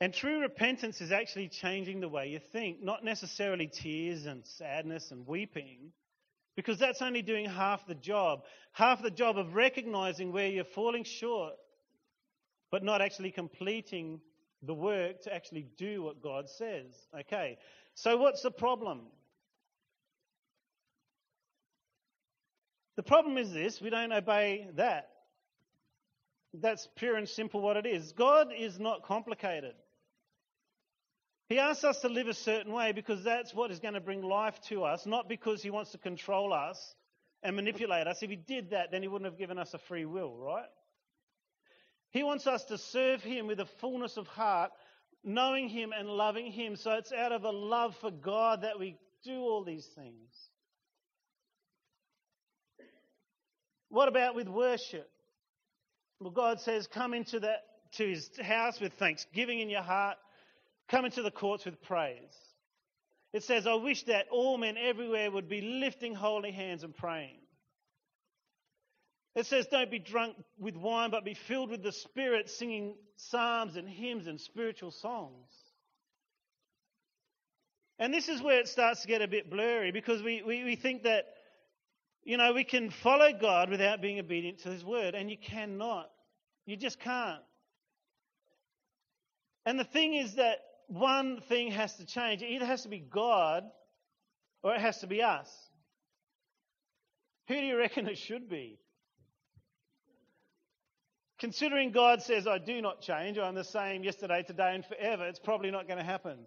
And 0.00 0.12
true 0.12 0.40
repentance 0.40 1.00
is 1.00 1.10
actually 1.10 1.48
changing 1.48 2.00
the 2.00 2.08
way 2.08 2.28
you 2.28 2.40
think, 2.52 2.82
not 2.82 3.02
necessarily 3.02 3.66
tears 3.66 4.26
and 4.26 4.44
sadness 4.44 5.10
and 5.10 5.26
weeping, 5.26 5.92
because 6.54 6.78
that's 6.78 7.00
only 7.00 7.22
doing 7.22 7.46
half 7.46 7.86
the 7.86 7.94
job. 7.94 8.42
Half 8.72 9.02
the 9.02 9.10
job 9.10 9.38
of 9.38 9.54
recognizing 9.54 10.32
where 10.32 10.48
you're 10.48 10.64
falling 10.64 11.04
short, 11.04 11.54
but 12.70 12.82
not 12.82 13.00
actually 13.00 13.30
completing 13.30 14.20
the 14.62 14.74
work 14.74 15.22
to 15.22 15.34
actually 15.34 15.66
do 15.78 16.02
what 16.02 16.22
God 16.22 16.48
says. 16.58 16.86
Okay. 17.20 17.56
So 17.94 18.18
what's 18.18 18.42
the 18.42 18.50
problem? 18.50 19.02
The 22.96 23.02
problem 23.02 23.38
is 23.38 23.52
this 23.52 23.80
we 23.80 23.90
don't 23.90 24.12
obey 24.12 24.68
that. 24.76 25.08
That's 26.54 26.88
pure 26.96 27.16
and 27.16 27.28
simple 27.28 27.60
what 27.60 27.76
it 27.76 27.86
is. 27.86 28.12
God 28.12 28.48
is 28.56 28.78
not 28.78 29.04
complicated. 29.04 29.74
He 31.48 31.58
asks 31.58 31.84
us 31.84 32.00
to 32.00 32.08
live 32.08 32.26
a 32.26 32.34
certain 32.34 32.72
way 32.72 32.92
because 32.92 33.22
that's 33.22 33.54
what 33.54 33.70
is 33.70 33.78
going 33.78 33.94
to 33.94 34.00
bring 34.00 34.22
life 34.22 34.58
to 34.68 34.84
us, 34.84 35.06
not 35.06 35.28
because 35.28 35.62
He 35.62 35.70
wants 35.70 35.92
to 35.92 35.98
control 35.98 36.52
us 36.52 36.94
and 37.42 37.54
manipulate 37.54 38.06
us. 38.08 38.22
If 38.22 38.30
He 38.30 38.36
did 38.36 38.70
that, 38.70 38.90
then 38.90 39.02
He 39.02 39.08
wouldn't 39.08 39.30
have 39.30 39.38
given 39.38 39.58
us 39.58 39.72
a 39.72 39.78
free 39.78 40.04
will, 40.06 40.36
right? 40.36 40.68
He 42.10 42.24
wants 42.24 42.46
us 42.46 42.64
to 42.64 42.78
serve 42.78 43.22
Him 43.22 43.46
with 43.46 43.60
a 43.60 43.66
fullness 43.80 44.16
of 44.16 44.26
heart, 44.26 44.72
knowing 45.22 45.68
Him 45.68 45.92
and 45.96 46.08
loving 46.08 46.50
Him. 46.50 46.74
So 46.74 46.92
it's 46.92 47.12
out 47.12 47.32
of 47.32 47.44
a 47.44 47.50
love 47.50 47.94
for 48.00 48.10
God 48.10 48.62
that 48.62 48.80
we 48.80 48.96
do 49.22 49.38
all 49.38 49.62
these 49.62 49.86
things. 49.86 50.32
What 53.88 54.08
about 54.08 54.34
with 54.34 54.48
worship? 54.48 55.08
Well, 56.20 56.30
God 56.30 56.60
says, 56.60 56.86
come 56.86 57.14
into 57.14 57.40
that 57.40 57.64
to 57.92 58.08
his 58.08 58.30
house 58.42 58.80
with 58.80 58.94
thanksgiving 58.94 59.60
in 59.60 59.68
your 59.68 59.82
heart, 59.82 60.16
come 60.88 61.04
into 61.04 61.22
the 61.22 61.30
courts 61.30 61.64
with 61.64 61.82
praise. 61.82 62.34
It 63.32 63.42
says, 63.42 63.66
I 63.66 63.74
wish 63.74 64.04
that 64.04 64.26
all 64.30 64.56
men 64.56 64.76
everywhere 64.78 65.30
would 65.30 65.48
be 65.48 65.60
lifting 65.60 66.14
holy 66.14 66.52
hands 66.52 66.84
and 66.84 66.94
praying. 66.94 67.36
It 69.34 69.44
says, 69.44 69.66
Don't 69.66 69.90
be 69.90 69.98
drunk 69.98 70.36
with 70.58 70.76
wine, 70.76 71.10
but 71.10 71.24
be 71.24 71.34
filled 71.34 71.70
with 71.70 71.82
the 71.82 71.92
Spirit, 71.92 72.48
singing 72.48 72.94
psalms 73.16 73.76
and 73.76 73.86
hymns 73.86 74.26
and 74.26 74.40
spiritual 74.40 74.90
songs. 74.90 75.50
And 77.98 78.12
this 78.12 78.28
is 78.28 78.42
where 78.42 78.58
it 78.58 78.68
starts 78.68 79.02
to 79.02 79.08
get 79.08 79.20
a 79.22 79.28
bit 79.28 79.50
blurry 79.50 79.92
because 79.92 80.22
we, 80.22 80.42
we, 80.42 80.64
we 80.64 80.76
think 80.76 81.02
that 81.02 81.26
you 82.26 82.36
know, 82.36 82.52
we 82.52 82.64
can 82.64 82.90
follow 82.90 83.30
God 83.40 83.70
without 83.70 84.02
being 84.02 84.18
obedient 84.18 84.58
to 84.64 84.70
His 84.70 84.84
word, 84.84 85.14
and 85.14 85.30
you 85.30 85.36
cannot. 85.38 86.10
You 86.66 86.76
just 86.76 86.98
can't. 86.98 87.40
And 89.64 89.78
the 89.78 89.84
thing 89.84 90.14
is 90.14 90.34
that 90.34 90.58
one 90.88 91.40
thing 91.48 91.70
has 91.70 91.94
to 91.98 92.04
change. 92.04 92.42
It 92.42 92.50
either 92.50 92.66
has 92.66 92.82
to 92.82 92.88
be 92.88 92.98
God 92.98 93.62
or 94.64 94.74
it 94.74 94.80
has 94.80 94.98
to 94.98 95.06
be 95.06 95.22
us. 95.22 95.48
Who 97.46 97.54
do 97.54 97.60
you 97.64 97.78
reckon 97.78 98.08
it 98.08 98.18
should 98.18 98.50
be? 98.50 98.80
Considering 101.38 101.92
God 101.92 102.22
says, 102.22 102.48
I 102.48 102.58
do 102.58 102.82
not 102.82 103.02
change, 103.02 103.38
I'm 103.38 103.54
the 103.54 103.62
same 103.62 104.02
yesterday, 104.02 104.42
today, 104.42 104.74
and 104.74 104.84
forever, 104.84 105.28
it's 105.28 105.38
probably 105.38 105.70
not 105.70 105.86
going 105.86 105.98
to 105.98 106.04
happen. 106.04 106.38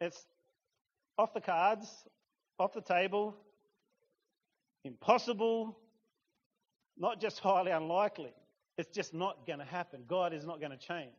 It's 0.00 0.20
off 1.16 1.32
the 1.34 1.40
cards 1.40 1.86
off 2.58 2.72
the 2.72 2.80
table, 2.80 3.34
impossible, 4.84 5.76
not 6.96 7.20
just 7.20 7.38
highly 7.38 7.70
unlikely. 7.70 8.32
It's 8.78 8.94
just 8.94 9.14
not 9.14 9.46
going 9.46 9.58
to 9.58 9.64
happen. 9.64 10.04
God 10.06 10.32
is 10.32 10.44
not 10.44 10.60
going 10.60 10.72
to 10.72 10.78
change. 10.78 11.10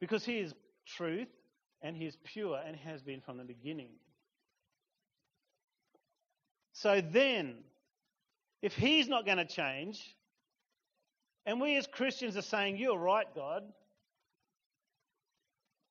Because 0.00 0.24
He 0.24 0.38
is 0.38 0.54
truth 0.86 1.28
and 1.82 1.96
He 1.96 2.06
is 2.06 2.16
pure 2.24 2.60
and 2.64 2.76
has 2.76 3.02
been 3.02 3.20
from 3.20 3.36
the 3.36 3.44
beginning. 3.44 3.90
So 6.72 7.00
then, 7.00 7.56
if 8.62 8.74
He's 8.74 9.08
not 9.08 9.26
going 9.26 9.38
to 9.38 9.44
change, 9.44 10.16
and 11.46 11.60
we 11.60 11.76
as 11.76 11.86
Christians 11.86 12.36
are 12.36 12.42
saying, 12.42 12.76
You're 12.76 12.98
right, 12.98 13.26
God, 13.34 13.64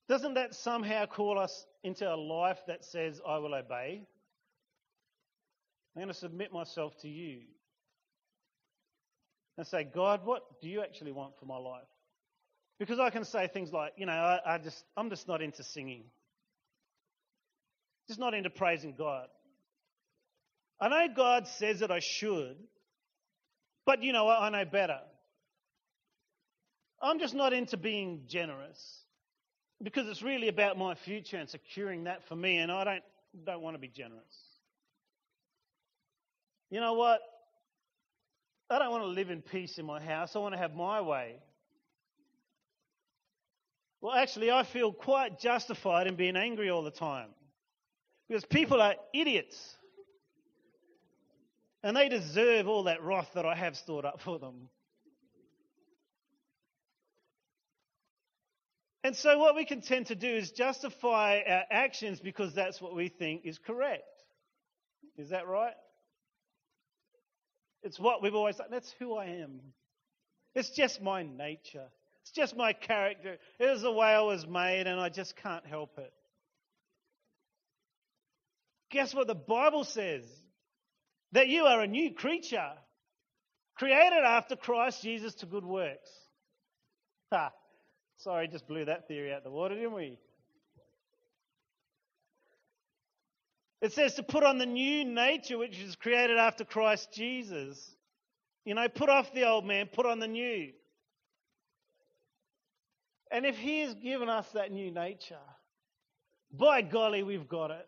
doesn't 0.08 0.34
that 0.34 0.56
somehow 0.56 1.06
call 1.06 1.38
us 1.38 1.66
into 1.84 2.12
a 2.12 2.16
life 2.16 2.60
that 2.68 2.84
says, 2.84 3.22
I 3.28 3.38
will 3.38 3.54
obey? 3.54 4.08
I'm 5.96 6.02
going 6.02 6.14
to 6.14 6.20
submit 6.20 6.54
myself 6.54 6.96
to 7.02 7.10
you 7.10 7.42
and 9.58 9.66
say, 9.66 9.84
God, 9.84 10.22
what 10.24 10.44
do 10.62 10.70
you 10.70 10.82
actually 10.82 11.12
want 11.12 11.38
for 11.40 11.46
my 11.46 11.58
life? 11.58 11.84
Because 12.80 13.00
I 13.00 13.10
can 13.10 13.26
say 13.26 13.48
things 13.48 13.74
like, 13.74 13.94
you 13.98 14.06
know, 14.06 14.14
I, 14.14 14.40
I 14.46 14.58
just, 14.58 14.84
I'm 14.96 15.10
just 15.10 15.28
not 15.28 15.42
into 15.42 15.64
singing, 15.64 16.04
just 18.08 18.20
not 18.20 18.34
into 18.34 18.50
praising 18.50 18.94
God. 18.98 19.28
I 20.80 20.88
know 20.88 21.14
God 21.14 21.48
says 21.48 21.82
that 21.82 21.92
I 21.92 22.00
should, 22.00 22.56
but 23.86 24.02
you 24.02 24.14
know 24.14 24.26
what? 24.26 24.40
I 24.40 24.50
know 24.50 24.64
better. 24.64 25.00
I'm 27.02 27.20
just 27.20 27.34
not 27.34 27.52
into 27.52 27.76
being 27.76 28.22
generous 28.28 29.02
because 29.84 30.08
it's 30.08 30.22
really 30.22 30.48
about 30.48 30.78
my 30.78 30.96
future 30.96 31.38
and 31.38 31.50
securing 31.50 32.06
that 32.06 32.28
for 32.30 32.36
me, 32.36 32.58
and 32.58 32.72
I 32.72 32.84
don't, 32.84 33.04
don't 33.46 33.62
want 33.62 33.76
to 33.76 33.80
be 33.80 33.88
generous 33.90 34.24
you 36.70 36.80
know 36.80 36.94
what? 36.94 37.20
I 38.70 38.80
don't 38.80 38.92
want 38.92 39.04
to 39.04 39.10
live 39.10 39.30
in 39.32 39.42
peace 39.42 39.78
in 39.80 39.86
my 39.86 40.00
house. 40.00 40.36
I 40.36 40.40
want 40.40 40.54
to 40.54 40.60
have 40.60 40.76
my 40.76 41.02
way. 41.02 41.38
Well, 44.02 44.16
actually, 44.16 44.52
I 44.52 44.64
feel 44.64 44.94
quite 44.94 45.40
justified 45.40 46.08
in 46.08 46.16
being 46.16 46.36
angry 46.36 46.70
all 46.70 46.84
the 46.84 46.92
time 46.92 47.30
because 48.28 48.46
people 48.46 48.82
are 48.82 48.96
idiots. 49.14 49.76
And 51.82 51.96
they 51.96 52.10
deserve 52.10 52.68
all 52.68 52.84
that 52.84 53.04
wrath 53.04 53.30
that 53.36 53.46
I 53.46 53.56
have 53.56 53.76
stored 53.76 54.06
up 54.06 54.22
for 54.22 54.38
them. 54.38 54.70
And 59.04 59.16
so, 59.16 59.40
what 59.40 59.56
we 59.56 59.66
can 59.66 59.82
tend 59.82 60.08
to 60.08 60.16
do 60.16 60.28
is 60.28 60.52
justify 60.52 61.40
our 61.48 61.64
actions 61.72 62.20
because 62.20 62.54
that's 62.54 62.82
what 62.82 62.96
we 62.96 63.08
think 63.08 63.46
is 63.46 63.58
correct. 63.58 64.04
Is 65.18 65.30
that 65.30 65.48
right? 65.48 65.74
It's 67.84 68.00
what 68.00 68.22
we've 68.22 68.36
always 68.36 68.58
done. 68.58 68.68
That's 68.72 68.94
who 69.00 69.16
I 69.16 69.26
am. 69.26 69.62
It's 70.56 70.70
just 70.72 71.02
my 71.02 71.24
nature. 71.24 71.88
It's 72.22 72.32
just 72.32 72.56
my 72.56 72.74
character. 72.74 73.38
It 73.60 73.64
is 73.64 73.82
the 73.82 73.92
way 73.92 74.08
I 74.08 74.22
was 74.22 74.46
made, 74.46 74.88
and 74.88 75.00
I 75.00 75.10
just 75.10 75.36
can't 75.38 75.66
help 75.66 75.98
it. 75.98 76.14
Guess 78.92 79.14
what 79.14 79.28
the 79.28 79.36
Bible 79.36 79.84
says? 79.84 80.26
That 81.32 81.48
you 81.48 81.66
are 81.66 81.82
a 81.82 81.88
new 81.88 82.14
creature, 82.14 82.72
created 83.76 84.24
after 84.26 84.56
Christ 84.56 85.04
Jesus 85.04 85.36
to 85.36 85.46
good 85.46 85.66
works. 85.66 86.10
Ha! 87.32 87.52
Sorry, 88.18 88.48
just 88.48 88.68
blew 88.68 88.86
that 88.86 89.08
theory 89.08 89.32
out 89.32 89.44
the 89.44 89.52
water, 89.52 89.76
didn't 89.76 89.94
we? 89.94 90.18
It 93.82 93.94
says 93.94 94.16
to 94.16 94.24
put 94.24 94.44
on 94.44 94.58
the 94.58 94.66
new 94.66 95.06
nature 95.06 95.58
which 95.58 95.80
is 95.80 95.96
created 95.96 96.38
after 96.38 96.66
Christ 96.66 97.10
Jesus. 97.14 97.96
You 98.66 98.76
know, 98.76 98.88
put 98.90 99.10
off 99.10 99.34
the 99.34 99.48
old 99.48 99.66
man, 99.66 99.88
put 99.92 100.06
on 100.06 100.20
the 100.20 100.28
new. 100.28 100.72
And 103.32 103.46
if 103.46 103.58
He 103.58 103.80
has 103.82 103.94
given 103.96 104.28
us 104.28 104.48
that 104.54 104.72
new 104.72 104.92
nature, 104.92 105.38
by 106.52 106.82
golly, 106.82 107.24
we've 107.24 107.48
got 107.48 107.72
it. 107.72 107.88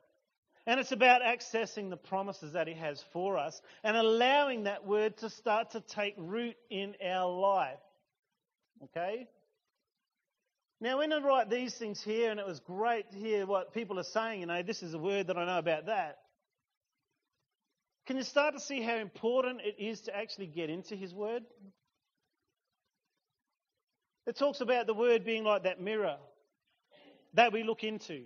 And 0.67 0.79
it's 0.79 0.91
about 0.91 1.21
accessing 1.21 1.89
the 1.89 1.97
promises 1.97 2.53
that 2.53 2.67
He 2.67 2.75
has 2.75 3.03
for 3.11 3.37
us 3.37 3.61
and 3.83 3.97
allowing 3.97 4.63
that 4.63 4.85
word 4.85 5.17
to 5.17 5.29
start 5.29 5.71
to 5.71 5.81
take 5.81 6.13
root 6.17 6.55
in 6.69 6.95
our 7.03 7.29
life. 7.29 7.79
Okay? 8.83 9.27
Now, 10.81 10.97
when 10.97 11.13
I 11.13 11.19
write 11.19 11.51
these 11.51 11.75
things 11.75 12.01
here, 12.01 12.31
and 12.31 12.39
it 12.39 12.45
was 12.45 12.59
great 12.59 13.11
to 13.11 13.17
hear 13.17 13.45
what 13.45 13.71
people 13.71 13.99
are 13.99 14.03
saying, 14.03 14.39
you 14.39 14.47
know, 14.47 14.63
this 14.63 14.81
is 14.81 14.95
a 14.95 14.97
word 14.97 15.27
that 15.27 15.37
I 15.37 15.45
know 15.45 15.59
about 15.59 15.85
that. 15.85 16.17
Can 18.07 18.17
you 18.17 18.23
start 18.23 18.55
to 18.55 18.59
see 18.59 18.81
how 18.81 18.95
important 18.95 19.61
it 19.61 19.75
is 19.77 20.01
to 20.01 20.17
actually 20.17 20.47
get 20.47 20.71
into 20.71 20.95
His 20.95 21.13
Word? 21.13 21.43
It 24.25 24.37
talks 24.37 24.59
about 24.59 24.87
the 24.87 24.95
Word 24.95 25.23
being 25.23 25.43
like 25.43 25.63
that 25.63 25.79
mirror 25.79 26.17
that 27.35 27.53
we 27.53 27.63
look 27.63 27.83
into. 27.83 28.23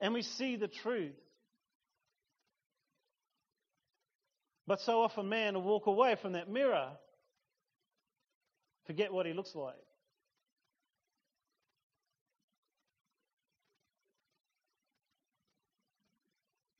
And 0.00 0.12
we 0.12 0.22
see 0.22 0.56
the 0.56 0.66
truth. 0.66 1.14
But 4.66 4.80
so 4.80 5.02
often, 5.02 5.28
man 5.28 5.54
will 5.54 5.62
walk 5.62 5.86
away 5.86 6.16
from 6.20 6.32
that 6.32 6.50
mirror, 6.50 6.90
forget 8.86 9.12
what 9.12 9.26
he 9.26 9.32
looks 9.32 9.54
like. 9.54 9.74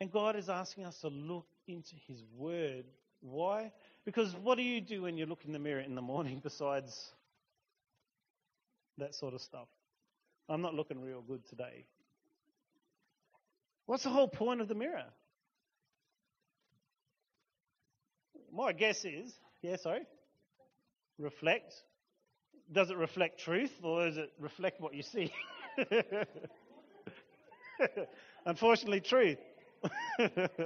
And 0.02 0.10
God 0.10 0.34
is 0.34 0.48
asking 0.48 0.84
us 0.84 0.98
to 1.02 1.08
look 1.08 1.46
into 1.68 1.94
His 2.08 2.24
Word. 2.36 2.86
Why? 3.20 3.70
Because 4.04 4.34
what 4.34 4.56
do 4.56 4.64
you 4.64 4.80
do 4.80 5.02
when 5.02 5.16
you 5.16 5.26
look 5.26 5.44
in 5.44 5.52
the 5.52 5.60
mirror 5.60 5.78
in 5.78 5.94
the 5.94 6.02
morning 6.02 6.40
besides 6.42 7.12
that 8.98 9.14
sort 9.14 9.32
of 9.32 9.40
stuff? 9.40 9.68
I'm 10.48 10.60
not 10.60 10.74
looking 10.74 11.00
real 11.00 11.22
good 11.22 11.46
today. 11.48 11.86
What's 13.86 14.02
the 14.02 14.10
whole 14.10 14.26
point 14.26 14.60
of 14.60 14.66
the 14.66 14.74
mirror? 14.74 15.04
My 18.52 18.72
guess 18.72 19.04
is, 19.04 19.32
yeah, 19.62 19.76
sorry, 19.76 20.02
reflect. 21.16 21.72
Does 22.72 22.90
it 22.90 22.96
reflect 22.96 23.38
truth 23.38 23.72
or 23.82 24.06
does 24.06 24.16
it 24.16 24.32
reflect 24.38 24.80
what 24.80 24.94
you 24.94 25.02
see? 25.02 25.32
Unfortunately, 28.46 29.00
truth. 29.00 29.38
it 30.18 30.62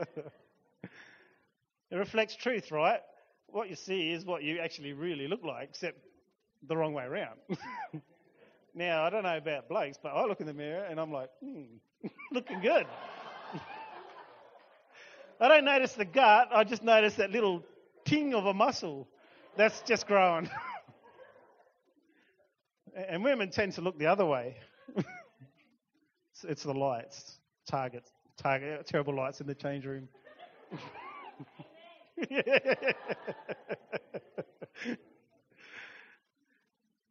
reflects 1.90 2.36
truth, 2.36 2.70
right? 2.70 3.00
What 3.48 3.68
you 3.68 3.76
see 3.76 4.12
is 4.12 4.24
what 4.24 4.42
you 4.42 4.58
actually 4.60 4.92
really 4.92 5.26
look 5.26 5.44
like, 5.44 5.68
except 5.70 5.98
the 6.68 6.76
wrong 6.76 6.92
way 6.92 7.04
around. 7.04 7.38
now, 8.74 9.02
I 9.02 9.10
don't 9.10 9.24
know 9.24 9.36
about 9.36 9.68
blokes, 9.68 9.98
but 10.00 10.10
I 10.10 10.24
look 10.26 10.40
in 10.40 10.46
the 10.46 10.54
mirror 10.54 10.84
and 10.84 11.00
I'm 11.00 11.12
like, 11.12 11.30
hmm, 11.42 11.64
looking 12.30 12.60
good. 12.60 12.86
I 15.40 15.48
don't 15.48 15.64
notice 15.64 15.92
the 15.92 16.04
gut, 16.04 16.48
I 16.52 16.64
just 16.64 16.82
notice 16.82 17.14
that 17.14 17.30
little 17.30 17.62
ting 18.04 18.32
of 18.34 18.46
a 18.46 18.54
muscle 18.54 19.08
that's 19.56 19.80
just 19.82 20.06
growing. 20.06 20.48
And 22.96 23.22
women 23.22 23.50
tend 23.50 23.74
to 23.74 23.80
look 23.80 23.98
the 23.98 24.06
other 24.06 24.26
way. 24.26 24.56
it's, 24.96 26.44
it's 26.44 26.62
the 26.62 26.74
lights, 26.74 27.38
targets 27.68 28.10
target, 28.36 28.86
terrible 28.86 29.14
lights 29.14 29.40
in 29.40 29.46
the 29.46 29.54
change 29.54 29.86
room. 29.86 30.08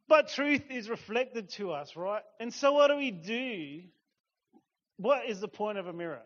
but 0.08 0.28
truth 0.28 0.62
is 0.70 0.88
reflected 0.88 1.50
to 1.50 1.72
us, 1.72 1.96
right? 1.96 2.22
And 2.40 2.54
so, 2.54 2.72
what 2.72 2.88
do 2.88 2.96
we 2.96 3.10
do? 3.10 3.82
What 4.98 5.26
is 5.28 5.40
the 5.40 5.48
point 5.48 5.78
of 5.78 5.86
a 5.86 5.92
mirror? 5.92 6.22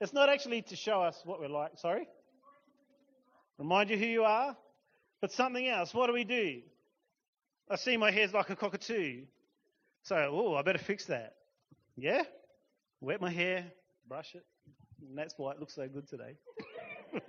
It's 0.00 0.12
not 0.12 0.28
actually 0.28 0.62
to 0.62 0.76
show 0.76 1.02
us 1.02 1.20
what 1.24 1.40
we're 1.40 1.48
like. 1.48 1.72
Sorry? 1.78 2.06
Remind 3.58 3.90
you 3.90 3.98
who 3.98 4.06
you 4.06 4.22
are? 4.24 4.56
But 5.20 5.32
something 5.32 5.68
else. 5.68 5.92
What 5.92 6.06
do 6.06 6.14
we 6.14 6.24
do? 6.24 6.62
I 7.70 7.76
see 7.76 7.96
my 7.96 8.10
hair's 8.10 8.34
like 8.34 8.50
a 8.50 8.56
cockatoo. 8.56 9.22
So, 10.02 10.16
oh, 10.16 10.54
I 10.56 10.62
better 10.62 10.78
fix 10.78 11.06
that. 11.06 11.34
Yeah? 11.96 12.22
Wet 13.00 13.20
my 13.20 13.30
hair, 13.30 13.64
brush 14.08 14.34
it. 14.34 14.44
And 15.00 15.16
that's 15.16 15.34
why 15.36 15.52
it 15.52 15.60
looks 15.60 15.74
so 15.74 15.86
good 15.88 16.08
today. 16.08 16.36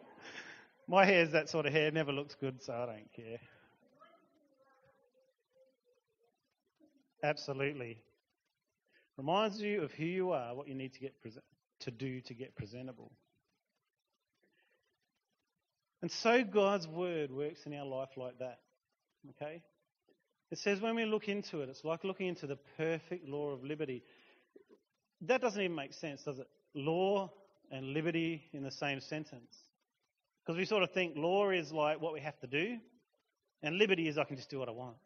My 0.88 1.06
hair's 1.06 1.32
that 1.32 1.49
sort 1.49 1.65
of 1.65 1.71
hair, 1.71 1.89
never 1.89 2.12
looks 2.12 2.36
good, 2.36 2.62
so 2.62 2.73
I 2.73 2.86
don't 2.86 3.13
care. 3.15 3.39
Absolutely. 7.23 7.97
Reminds 9.17 9.62
you 9.62 9.84
of 9.84 9.91
who 9.93 10.04
you 10.06 10.32
are, 10.32 10.54
what 10.54 10.67
you 10.67 10.75
need 10.75 10.93
to 10.95 10.99
get 10.99 11.13
to 11.82 11.91
do 11.91 12.19
to 12.21 12.34
get 12.34 12.56
presentable. 12.56 13.12
And 16.01 16.12
so 16.12 16.43
God's 16.43 16.88
word 16.88 17.32
works 17.32 17.65
in 17.65 17.73
our 17.73 17.86
life 17.86 18.10
like 18.17 18.39
that. 18.39 18.58
Okay? 19.30 19.62
It 20.51 20.59
says 20.59 20.81
when 20.81 20.95
we 20.95 21.05
look 21.05 21.29
into 21.29 21.61
it, 21.61 21.69
it's 21.69 21.83
like 21.83 22.03
looking 22.03 22.27
into 22.27 22.45
the 22.45 22.57
perfect 22.77 23.27
law 23.27 23.51
of 23.51 23.63
liberty. 23.63 24.03
That 25.21 25.41
doesn't 25.41 25.61
even 25.61 25.75
make 25.75 25.93
sense, 25.93 26.23
does 26.23 26.39
it? 26.39 26.47
law 26.73 27.31
and 27.69 27.93
liberty 27.93 28.43
in 28.53 28.63
the 28.63 28.71
same 28.71 28.99
sentence. 28.99 29.55
Because 30.45 30.57
we 30.57 30.65
sort 30.65 30.83
of 30.83 30.91
think 30.91 31.15
law 31.15 31.49
is 31.49 31.71
like 31.71 32.01
what 32.01 32.13
we 32.13 32.21
have 32.21 32.39
to 32.39 32.47
do, 32.47 32.77
and 33.61 33.77
liberty 33.77 34.07
is 34.07 34.17
I 34.17 34.23
can 34.23 34.37
just 34.37 34.49
do 34.49 34.59
what 34.59 34.69
I 34.69 34.71
want. 34.71 34.97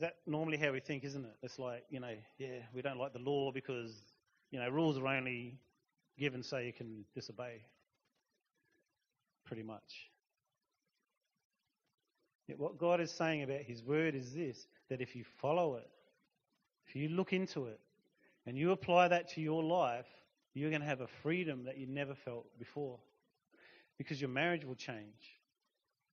That 0.00 0.16
normally 0.26 0.58
how 0.58 0.72
we 0.72 0.80
think, 0.80 1.04
isn't 1.04 1.24
it? 1.24 1.36
It's 1.42 1.58
like, 1.58 1.84
you 1.88 2.00
know, 2.00 2.14
yeah, 2.36 2.58
we 2.74 2.82
don't 2.82 2.98
like 2.98 3.14
the 3.14 3.18
law 3.20 3.52
because, 3.52 3.90
you 4.50 4.60
know, 4.60 4.68
rules 4.68 4.98
are 4.98 5.06
only 5.06 5.58
given 6.18 6.42
so 6.42 6.58
you 6.58 6.74
can 6.74 7.06
disobey. 7.14 7.62
Pretty 9.46 9.62
much. 9.62 10.10
Yet 12.48 12.58
what 12.58 12.78
God 12.78 13.00
is 13.00 13.10
saying 13.10 13.42
about 13.42 13.60
His 13.60 13.82
Word 13.82 14.14
is 14.14 14.34
this 14.34 14.66
that 14.88 15.00
if 15.00 15.14
you 15.14 15.24
follow 15.40 15.76
it, 15.76 15.88
if 16.86 16.96
you 16.96 17.10
look 17.10 17.32
into 17.32 17.66
it, 17.66 17.78
and 18.46 18.56
you 18.56 18.70
apply 18.72 19.08
that 19.08 19.28
to 19.34 19.42
your 19.42 19.62
life, 19.62 20.06
you're 20.54 20.70
going 20.70 20.80
to 20.80 20.88
have 20.88 21.02
a 21.02 21.08
freedom 21.22 21.64
that 21.64 21.76
you 21.76 21.86
never 21.86 22.14
felt 22.14 22.46
before. 22.58 22.98
Because 23.98 24.18
your 24.18 24.30
marriage 24.30 24.64
will 24.64 24.74
change. 24.74 25.36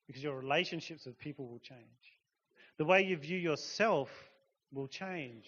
Because 0.06 0.22
your 0.22 0.36
relationships 0.36 1.06
with 1.06 1.18
people 1.18 1.48
will 1.48 1.60
change. 1.60 1.80
The 2.78 2.84
way 2.84 3.04
you 3.04 3.16
view 3.16 3.38
yourself 3.38 4.10
will 4.74 4.88
change. 4.88 5.46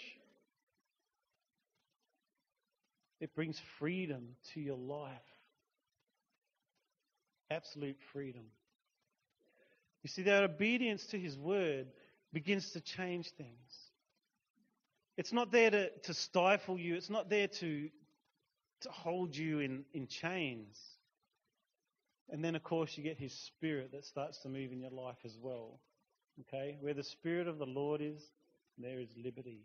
It 3.20 3.36
brings 3.36 3.60
freedom 3.80 4.30
to 4.54 4.62
your 4.62 4.78
life. 4.78 5.12
Absolute 7.52 7.98
freedom. 8.14 8.44
You 10.04 10.10
see, 10.10 10.24
that 10.24 10.44
obedience 10.44 11.06
to 11.08 11.20
His 11.20 11.38
word 11.38 11.88
begins 12.34 12.72
to 12.72 12.82
change 12.82 13.32
things. 13.32 13.90
It's 15.18 15.34
not 15.34 15.52
there 15.52 15.72
to, 15.72 15.90
to 15.90 16.14
stifle 16.14 16.80
you, 16.80 16.96
it's 16.96 17.10
not 17.10 17.30
there 17.30 17.48
to, 17.48 17.90
to 18.82 18.90
hold 18.90 19.36
you 19.36 19.60
in, 19.60 19.84
in 19.94 20.08
chains. 20.08 20.80
And 22.30 22.44
then, 22.44 22.56
of 22.56 22.64
course, 22.64 22.98
you 22.98 23.04
get 23.04 23.18
His 23.18 23.34
Spirit 23.34 23.92
that 23.94 24.06
starts 24.06 24.40
to 24.40 24.50
move 24.50 24.72
in 24.72 24.80
your 24.80 24.92
life 24.92 25.18
as 25.26 25.38
well. 25.42 25.80
Okay? 26.42 26.78
Where 26.82 26.94
the 26.94 27.04
Spirit 27.04 27.48
of 27.48 27.58
the 27.58 27.66
Lord 27.66 28.02
is, 28.02 28.22
there 28.78 29.00
is 29.00 29.10
liberty. 29.24 29.62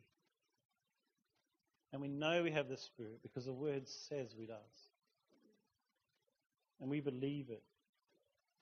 And 1.93 2.01
we 2.01 2.09
know 2.09 2.43
we 2.43 2.53
have 2.53 2.69
the 2.69 2.77
Spirit 2.77 3.19
because 3.23 3.45
the 3.45 3.53
Word 3.53 3.87
says 3.87 4.35
we 4.39 4.47
does. 4.47 4.57
And 6.81 6.89
we 6.89 7.01
believe 7.01 7.51
it. 7.51 7.63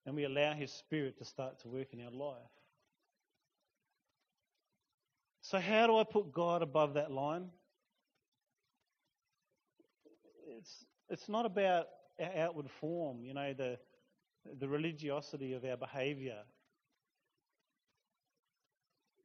And 0.06 0.14
we 0.16 0.24
allow 0.24 0.54
His 0.54 0.72
Spirit 0.72 1.18
to 1.18 1.24
start 1.24 1.60
to 1.60 1.68
work 1.68 1.88
in 1.92 2.00
our 2.04 2.10
life. 2.10 2.38
So, 5.42 5.58
how 5.58 5.86
do 5.86 5.96
I 5.96 6.04
put 6.04 6.32
God 6.32 6.62
above 6.62 6.94
that 6.94 7.10
line? 7.10 7.50
It's, 10.58 10.84
it's 11.08 11.28
not 11.28 11.46
about 11.46 11.86
our 12.20 12.44
outward 12.44 12.66
form, 12.80 13.24
you 13.24 13.34
know, 13.34 13.52
the, 13.54 13.78
the 14.58 14.68
religiosity 14.68 15.54
of 15.54 15.64
our 15.64 15.76
behaviour. 15.76 16.38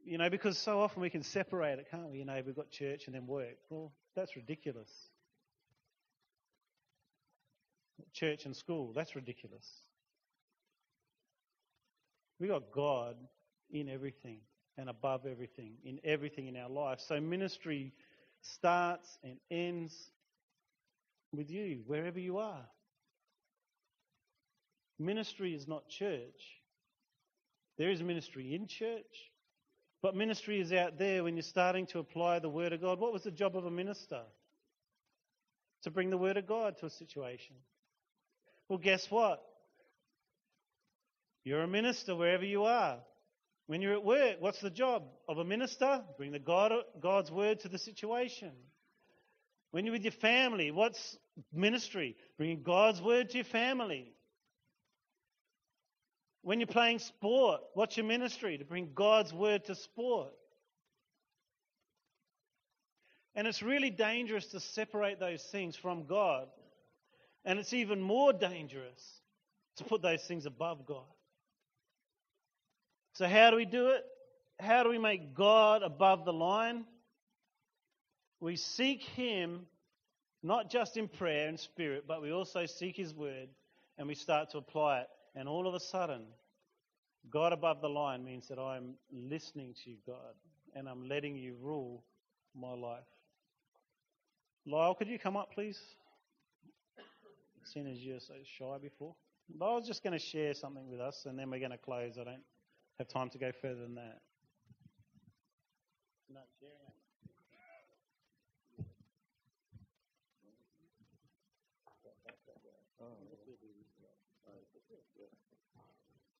You 0.05 0.17
know, 0.17 0.29
because 0.29 0.57
so 0.57 0.81
often 0.81 1.01
we 1.01 1.09
can 1.09 1.23
separate 1.23 1.79
it, 1.79 1.87
can't 1.89 2.09
we? 2.11 2.19
You 2.19 2.25
know, 2.25 2.41
we've 2.45 2.55
got 2.55 2.69
church 2.69 3.07
and 3.07 3.15
then 3.15 3.25
work. 3.25 3.57
Well, 3.69 3.91
that's 4.15 4.35
ridiculous. 4.35 4.89
Church 8.13 8.45
and 8.45 8.55
school, 8.55 8.93
that's 8.93 9.15
ridiculous. 9.15 9.65
We 12.39 12.47
got 12.47 12.71
God 12.71 13.15
in 13.71 13.89
everything 13.89 14.39
and 14.77 14.89
above 14.89 15.25
everything, 15.25 15.73
in 15.83 15.99
everything 16.03 16.47
in 16.47 16.57
our 16.57 16.69
life. 16.69 16.99
So 17.07 17.19
ministry 17.19 17.93
starts 18.41 19.17
and 19.23 19.37
ends 19.49 20.11
with 21.31 21.49
you, 21.49 21.81
wherever 21.85 22.19
you 22.19 22.37
are. 22.37 22.65
Ministry 24.99 25.53
is 25.53 25.67
not 25.67 25.89
church. 25.89 26.61
There 27.77 27.89
is 27.89 28.01
ministry 28.01 28.55
in 28.55 28.67
church, 28.67 29.31
but 30.01 30.15
ministry 30.15 30.61
is 30.61 30.71
out 30.71 30.97
there 30.97 31.23
when 31.23 31.35
you're 31.35 31.43
starting 31.43 31.85
to 31.87 31.99
apply 31.99 32.39
the 32.39 32.49
Word 32.49 32.71
of 32.71 32.81
God. 32.81 32.99
What 32.99 33.11
was 33.11 33.23
the 33.23 33.31
job 33.31 33.57
of 33.57 33.65
a 33.65 33.71
minister? 33.71 34.21
To 35.83 35.91
bring 35.91 36.09
the 36.09 36.17
Word 36.17 36.37
of 36.37 36.47
God 36.47 36.77
to 36.79 36.85
a 36.85 36.89
situation. 36.89 37.55
Well, 38.69 38.79
guess 38.79 39.11
what? 39.11 39.43
You're 41.45 41.61
a 41.61 41.67
minister 41.67 42.15
wherever 42.15 42.43
you 42.43 42.65
are. 42.65 42.97
When 43.67 43.81
you're 43.81 43.93
at 43.93 44.03
work, 44.03 44.37
what's 44.39 44.59
the 44.59 44.69
job 44.69 45.03
of 45.29 45.37
a 45.37 45.45
minister? 45.45 46.03
Bring 46.17 46.31
the 46.31 46.39
God, 46.39 46.73
God's 46.99 47.31
word 47.31 47.61
to 47.61 47.69
the 47.69 47.77
situation. 47.77 48.51
When 49.71 49.85
you're 49.85 49.93
with 49.93 50.03
your 50.03 50.11
family, 50.11 50.71
what's 50.71 51.17
ministry? 51.53 52.15
Bringing 52.37 52.63
God's 52.63 53.01
word 53.01 53.29
to 53.29 53.37
your 53.37 53.45
family. 53.45 54.11
When 56.41 56.59
you're 56.59 56.67
playing 56.67 56.99
sport, 56.99 57.61
what's 57.73 57.97
your 57.97 58.05
ministry? 58.05 58.57
To 58.57 58.65
bring 58.65 58.89
God's 58.93 59.33
word 59.33 59.65
to 59.65 59.75
sport. 59.75 60.33
And 63.35 63.47
it's 63.47 63.61
really 63.61 63.89
dangerous 63.89 64.47
to 64.47 64.59
separate 64.59 65.19
those 65.19 65.43
things 65.51 65.75
from 65.75 66.05
God. 66.05 66.47
And 67.43 67.59
it's 67.59 67.73
even 67.73 67.99
more 67.99 68.31
dangerous 68.31 69.21
to 69.77 69.83
put 69.83 70.01
those 70.01 70.23
things 70.23 70.45
above 70.45 70.85
God. 70.85 71.03
So, 73.15 73.27
how 73.27 73.49
do 73.49 73.55
we 73.55 73.65
do 73.65 73.87
it? 73.87 74.03
How 74.59 74.83
do 74.83 74.89
we 74.89 74.97
make 74.97 75.33
God 75.33 75.83
above 75.83 76.25
the 76.25 76.33
line? 76.33 76.85
We 78.41 78.57
seek 78.57 79.03
Him 79.03 79.67
not 80.43 80.69
just 80.69 80.97
in 80.97 81.07
prayer 81.07 81.47
and 81.47 81.57
spirit, 81.57 82.03
but 82.07 82.21
we 82.21 82.31
also 82.31 82.65
seek 82.65 82.97
His 82.97 83.13
word 83.13 83.47
and 83.97 84.07
we 84.07 84.15
start 84.15 84.51
to 84.51 84.57
apply 84.57 84.99
it. 84.99 85.07
And 85.33 85.47
all 85.47 85.65
of 85.65 85.73
a 85.73 85.79
sudden, 85.79 86.23
God 87.29 87.53
above 87.53 87.81
the 87.81 87.87
line 87.87 88.25
means 88.25 88.49
that 88.49 88.59
I'm 88.59 88.95
listening 89.13 89.73
to 89.83 89.89
you, 89.89 89.97
God, 90.05 90.35
and 90.75 90.89
I'm 90.89 91.07
letting 91.07 91.37
you 91.37 91.55
rule 91.61 92.03
my 92.53 92.73
life. 92.73 93.03
Lyle, 94.65 94.93
could 94.93 95.07
you 95.07 95.19
come 95.19 95.37
up, 95.37 95.53
please? 95.53 95.79
Seeing 97.63 97.87
as 97.87 97.97
you're 97.99 98.19
so 98.19 98.33
shy 98.57 98.77
before. 98.81 99.15
Lyle's 99.57 99.87
just 99.87 100.03
going 100.03 100.17
to 100.17 100.23
share 100.23 100.53
something 100.53 100.89
with 100.89 100.99
us, 100.99 101.25
and 101.25 101.39
then 101.39 101.49
we're 101.49 101.59
going 101.59 101.71
to 101.71 101.77
close. 101.77 102.17
I 102.19 102.25
don't 102.25 102.43
have 102.99 103.07
time 103.09 103.29
to 103.29 103.37
go 103.37 103.51
further 103.61 103.81
than 103.81 103.95
that. 103.95 104.19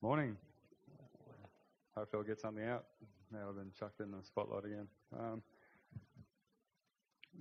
Morning. 0.02 0.38
Hopefully, 1.98 2.22
I'll 2.22 2.28
get 2.28 2.40
something 2.40 2.64
out. 2.64 2.86
Now 3.32 3.50
I've 3.50 3.56
been 3.56 3.72
chucked 3.78 4.02
in 4.02 4.12
the 4.12 4.18
spotlight 4.24 4.66
again. 4.66 4.88
Um, 5.18 5.42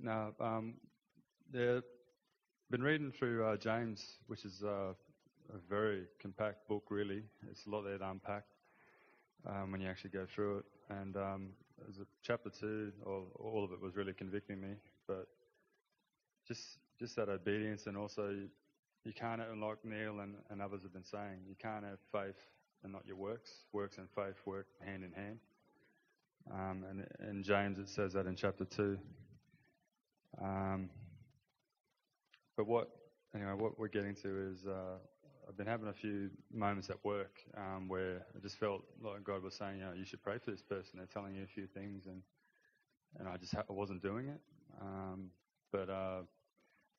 no, 0.01 0.33
um, 0.39 0.73
yeah, 1.53 1.79
been 2.71 2.81
reading 2.81 3.11
through 3.11 3.45
uh, 3.45 3.57
James, 3.57 4.17
which 4.27 4.45
is 4.45 4.63
uh, 4.63 4.93
a 5.53 5.57
very 5.69 6.05
compact 6.19 6.67
book, 6.67 6.85
really. 6.89 7.21
It's 7.51 7.67
a 7.67 7.69
lot 7.69 7.83
there 7.83 7.99
to 7.99 8.09
unpack 8.09 8.43
um, 9.47 9.71
when 9.71 9.81
you 9.81 9.89
actually 9.89 10.11
go 10.11 10.25
through 10.25 10.59
it. 10.59 10.65
And 10.89 11.17
um, 11.17 11.49
chapter 12.23 12.49
two, 12.49 12.91
all, 13.05 13.63
of 13.63 13.71
it 13.71 13.81
was 13.81 13.95
really 13.95 14.13
convicting 14.13 14.61
me. 14.61 14.75
But 15.07 15.27
just 16.47 16.77
just 16.99 17.15
that 17.17 17.29
obedience, 17.29 17.87
and 17.87 17.97
also 17.97 18.35
you, 19.03 19.13
can't, 19.13 19.41
like 19.59 19.83
Neil 19.83 20.21
and, 20.21 20.35
and 20.49 20.61
others 20.61 20.81
have 20.83 20.93
been 20.93 21.03
saying, 21.03 21.39
you 21.47 21.55
can't 21.59 21.83
have 21.83 21.99
faith 22.11 22.39
and 22.83 22.93
not 22.93 23.05
your 23.05 23.17
works. 23.17 23.51
Works 23.73 23.97
and 23.97 24.07
faith 24.15 24.35
work 24.45 24.67
hand 24.85 25.03
in 25.03 25.11
hand. 25.11 25.39
Um, 26.51 26.85
and 26.89 27.07
in 27.29 27.43
James, 27.43 27.79
it 27.79 27.89
says 27.89 28.13
that 28.13 28.27
in 28.27 28.35
chapter 28.35 28.65
two. 28.65 28.97
Um, 30.41 30.89
but 32.55 32.67
what 32.67 32.89
anyway, 33.33 33.53
what 33.53 33.77
we're 33.79 33.87
getting 33.87 34.15
to 34.15 34.51
is 34.51 34.65
uh, 34.65 34.97
I've 35.47 35.57
been 35.57 35.67
having 35.67 35.87
a 35.87 35.93
few 35.93 36.29
moments 36.51 36.89
at 36.89 37.03
work 37.03 37.39
um, 37.55 37.87
where 37.87 38.25
I 38.35 38.39
just 38.39 38.57
felt 38.57 38.83
like 39.01 39.23
God 39.23 39.43
was 39.43 39.53
saying, 39.53 39.79
you 39.79 39.85
know, 39.85 39.93
you 39.93 40.05
should 40.05 40.23
pray 40.23 40.37
for 40.43 40.51
this 40.51 40.61
person. 40.61 40.97
They're 40.97 41.05
telling 41.05 41.35
you 41.35 41.43
a 41.43 41.47
few 41.47 41.67
things, 41.67 42.05
and 42.07 42.21
and 43.19 43.27
I 43.27 43.37
just 43.37 43.53
ha- 43.53 43.63
I 43.69 43.73
wasn't 43.73 44.01
doing 44.01 44.27
it. 44.27 44.41
Um, 44.81 45.29
but 45.71 45.89
uh, 45.89 46.21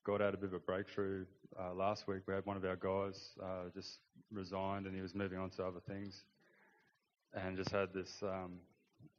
God 0.05 0.21
had 0.21 0.33
a 0.33 0.37
bit 0.37 0.47
of 0.47 0.53
a 0.53 0.59
breakthrough 0.59 1.25
uh, 1.59 1.73
last 1.73 2.07
week. 2.07 2.21
We 2.27 2.33
had 2.33 2.45
one 2.45 2.57
of 2.57 2.65
our 2.65 2.75
guys 2.77 3.31
uh, 3.43 3.69
just 3.73 3.99
resigned, 4.31 4.85
and 4.85 4.95
he 4.95 5.01
was 5.01 5.13
moving 5.13 5.37
on 5.37 5.49
to 5.51 5.65
other 5.65 5.81
things, 5.87 6.23
and 7.33 7.57
just 7.57 7.71
had 7.71 7.93
this 7.93 8.23
um, 8.23 8.59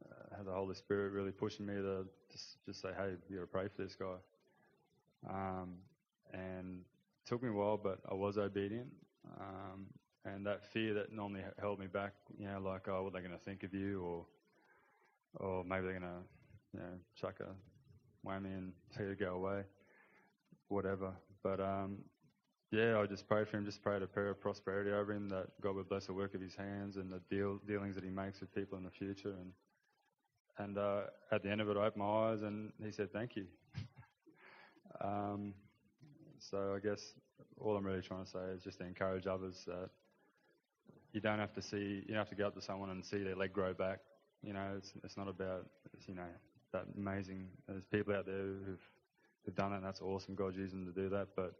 uh, 0.05 0.37
had 0.37 0.45
the 0.45 0.51
Holy 0.51 0.75
Spirit 0.75 1.13
really 1.13 1.31
pushing 1.31 1.65
me 1.65 1.75
to 1.75 2.05
just 2.31 2.57
just 2.65 2.81
say, 2.81 2.89
hey, 2.97 3.13
you 3.29 3.37
got 3.37 3.41
to 3.41 3.47
pray 3.47 3.67
for 3.75 3.83
this 3.83 3.95
guy. 3.95 4.15
Um, 5.29 5.75
and 6.33 6.81
it 6.81 7.29
took 7.29 7.43
me 7.43 7.49
a 7.49 7.53
while, 7.53 7.77
but 7.77 7.99
I 8.09 8.13
was 8.13 8.37
obedient. 8.37 8.87
Um, 9.39 9.87
and 10.25 10.45
that 10.45 10.65
fear 10.71 10.93
that 10.95 11.11
normally 11.11 11.41
held 11.59 11.79
me 11.79 11.87
back, 11.87 12.13
you 12.37 12.47
know, 12.47 12.59
like, 12.59 12.87
oh, 12.87 13.03
what 13.03 13.13
are 13.13 13.21
they 13.21 13.27
going 13.27 13.37
to 13.37 13.43
think 13.43 13.63
of 13.63 13.73
you? 13.73 14.01
Or, 14.01 14.25
or 15.35 15.63
maybe 15.63 15.83
they're 15.83 15.99
going 15.99 16.03
to, 16.03 16.23
you 16.73 16.79
know, 16.79 16.97
chuck 17.19 17.35
a 17.39 18.27
whammy 18.27 18.57
and 18.57 18.73
tell 18.95 19.05
you 19.05 19.15
to 19.15 19.23
go 19.23 19.35
away, 19.35 19.63
whatever. 20.67 21.13
But, 21.43 21.59
um, 21.59 21.99
yeah, 22.71 22.99
I 22.99 23.05
just 23.05 23.27
prayed 23.27 23.47
for 23.47 23.57
him, 23.57 23.65
just 23.65 23.81
prayed 23.81 24.01
a 24.01 24.07
prayer 24.07 24.29
of 24.29 24.41
prosperity 24.41 24.91
over 24.91 25.11
him, 25.13 25.29
that 25.29 25.47
God 25.61 25.75
would 25.75 25.89
bless 25.89 26.05
the 26.05 26.13
work 26.13 26.35
of 26.35 26.41
his 26.41 26.55
hands 26.55 26.97
and 26.97 27.11
the 27.11 27.21
deal, 27.29 27.59
dealings 27.67 27.95
that 27.95 28.03
he 28.03 28.11
makes 28.11 28.41
with 28.41 28.53
people 28.53 28.77
in 28.77 28.83
the 28.83 28.91
future. 28.91 29.33
And, 29.39 29.53
and 30.57 30.77
uh, 30.77 31.01
at 31.31 31.41
the 31.43 31.49
end 31.49 31.61
of 31.61 31.69
it, 31.69 31.77
I 31.77 31.85
opened 31.85 32.03
my 32.03 32.31
eyes 32.31 32.41
and 32.41 32.71
he 32.83 32.91
said, 32.91 33.11
thank 33.11 33.35
you. 33.35 33.45
um, 35.01 35.53
so 36.37 36.75
I 36.75 36.79
guess 36.79 37.13
all 37.59 37.75
I'm 37.75 37.85
really 37.85 38.01
trying 38.01 38.23
to 38.23 38.29
say 38.29 38.39
is 38.55 38.63
just 38.63 38.79
to 38.79 38.85
encourage 38.85 39.27
others 39.27 39.63
that 39.67 39.89
you 41.13 41.21
don't 41.21 41.39
have 41.39 41.53
to 41.53 41.61
see, 41.61 42.03
you 42.05 42.09
don't 42.09 42.17
have 42.17 42.29
to 42.29 42.35
go 42.35 42.47
up 42.47 42.55
to 42.55 42.61
someone 42.61 42.89
and 42.89 43.03
see 43.03 43.23
their 43.23 43.35
leg 43.35 43.53
grow 43.53 43.73
back. 43.73 43.99
You 44.43 44.53
know, 44.53 44.73
it's 44.77 44.93
it's 45.03 45.17
not 45.17 45.27
about, 45.27 45.65
it's, 45.93 46.07
you 46.07 46.15
know, 46.15 46.29
that 46.71 46.85
amazing. 46.97 47.47
There's 47.67 47.83
people 47.85 48.13
out 48.15 48.25
there 48.25 48.35
who've 48.35 48.79
who've 49.45 49.55
done 49.55 49.73
it, 49.73 49.77
and 49.77 49.85
that's 49.85 50.01
awesome. 50.01 50.35
God's 50.35 50.57
using 50.57 50.85
them 50.85 50.93
to 50.93 51.01
do 51.01 51.09
that, 51.09 51.29
but 51.35 51.53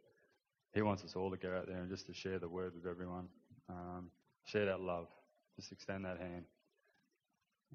He 0.74 0.82
wants 0.82 1.04
us 1.04 1.16
all 1.16 1.32
to 1.32 1.38
go 1.38 1.56
out 1.56 1.68
there 1.68 1.78
and 1.78 1.90
just 1.90 2.06
to 2.08 2.14
share 2.14 2.40
the 2.40 2.48
word 2.48 2.74
with 2.76 2.90
everyone, 2.90 3.28
um, 3.70 4.12
share 4.46 4.66
that 4.66 4.82
love, 4.82 5.08
just 5.56 5.72
extend 5.72 6.06
that 6.06 6.18
hand. 6.20 6.46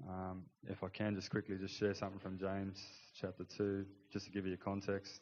Um, 0.09 0.43
if 0.67 0.83
I 0.83 0.89
can, 0.89 1.15
just 1.15 1.29
quickly 1.29 1.55
just 1.57 1.77
share 1.77 1.93
something 1.93 2.19
from 2.19 2.37
James 2.37 2.83
chapter 3.19 3.43
two, 3.43 3.85
just 4.11 4.25
to 4.25 4.31
give 4.31 4.45
you 4.45 4.53
a 4.53 4.57
context. 4.57 5.21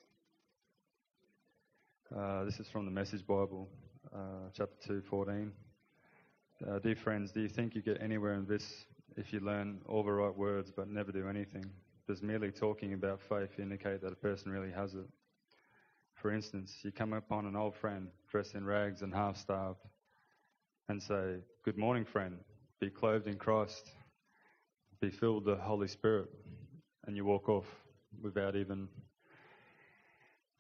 Uh, 2.16 2.44
this 2.44 2.60
is 2.60 2.68
from 2.70 2.86
the 2.86 2.92
Message 2.92 3.26
Bible, 3.26 3.68
uh, 4.14 4.48
chapter 4.56 4.76
2, 4.86 5.02
14. 5.10 5.52
Uh, 6.68 6.78
dear 6.78 6.96
friends, 6.96 7.32
do 7.32 7.42
you 7.42 7.50
think 7.50 7.74
you 7.74 7.82
get 7.82 8.00
anywhere 8.00 8.36
in 8.36 8.46
this 8.46 8.86
if 9.18 9.34
you 9.34 9.40
learn 9.40 9.80
all 9.88 10.04
the 10.04 10.12
right 10.12 10.36
words 10.38 10.72
but 10.76 10.88
never 10.88 11.12
do 11.12 11.28
anything? 11.28 11.66
Does 12.08 12.22
merely 12.22 12.52
talking 12.52 12.94
about 12.94 13.20
faith 13.20 13.58
indicate 13.58 14.02
that 14.04 14.14
a 14.14 14.16
person 14.16 14.52
really 14.52 14.72
has 14.72 14.94
it? 14.94 15.08
For 16.14 16.32
instance, 16.32 16.76
you 16.84 16.92
come 16.92 17.14
upon 17.14 17.48
an 17.48 17.56
old 17.56 17.76
friend 17.76 18.10
dressed 18.30 18.54
in 18.54 18.64
rags 18.64 19.02
and 19.02 19.12
half 19.12 19.36
starved 19.36 19.80
and 20.90 21.02
say, 21.02 21.38
Good 21.66 21.80
morning, 21.80 22.06
friend. 22.06 22.38
Be 22.80 22.92
clothed 22.92 23.26
in 23.26 23.38
Christ. 23.38 23.90
Be 25.02 25.10
filled 25.10 25.46
with 25.46 25.58
the 25.58 25.64
Holy 25.64 25.88
Spirit. 25.88 26.30
And 27.08 27.16
you 27.16 27.26
walk 27.26 27.50
off 27.50 27.66
without 28.22 28.56
even 28.56 28.88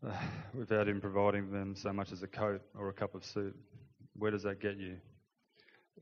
without 0.54 0.88
him 0.88 1.00
providing 1.00 1.52
them 1.52 1.76
so 1.76 1.94
much 1.94 2.12
as 2.12 2.24
a 2.24 2.28
coat 2.28 2.62
or 2.78 2.89
a 2.89 2.94
cup 2.94 3.16
of 3.16 3.24
soup. 3.24 3.56
Where 4.16 4.32
does 4.32 4.44
that 4.44 4.60
get 4.60 4.78
you? 4.78 4.98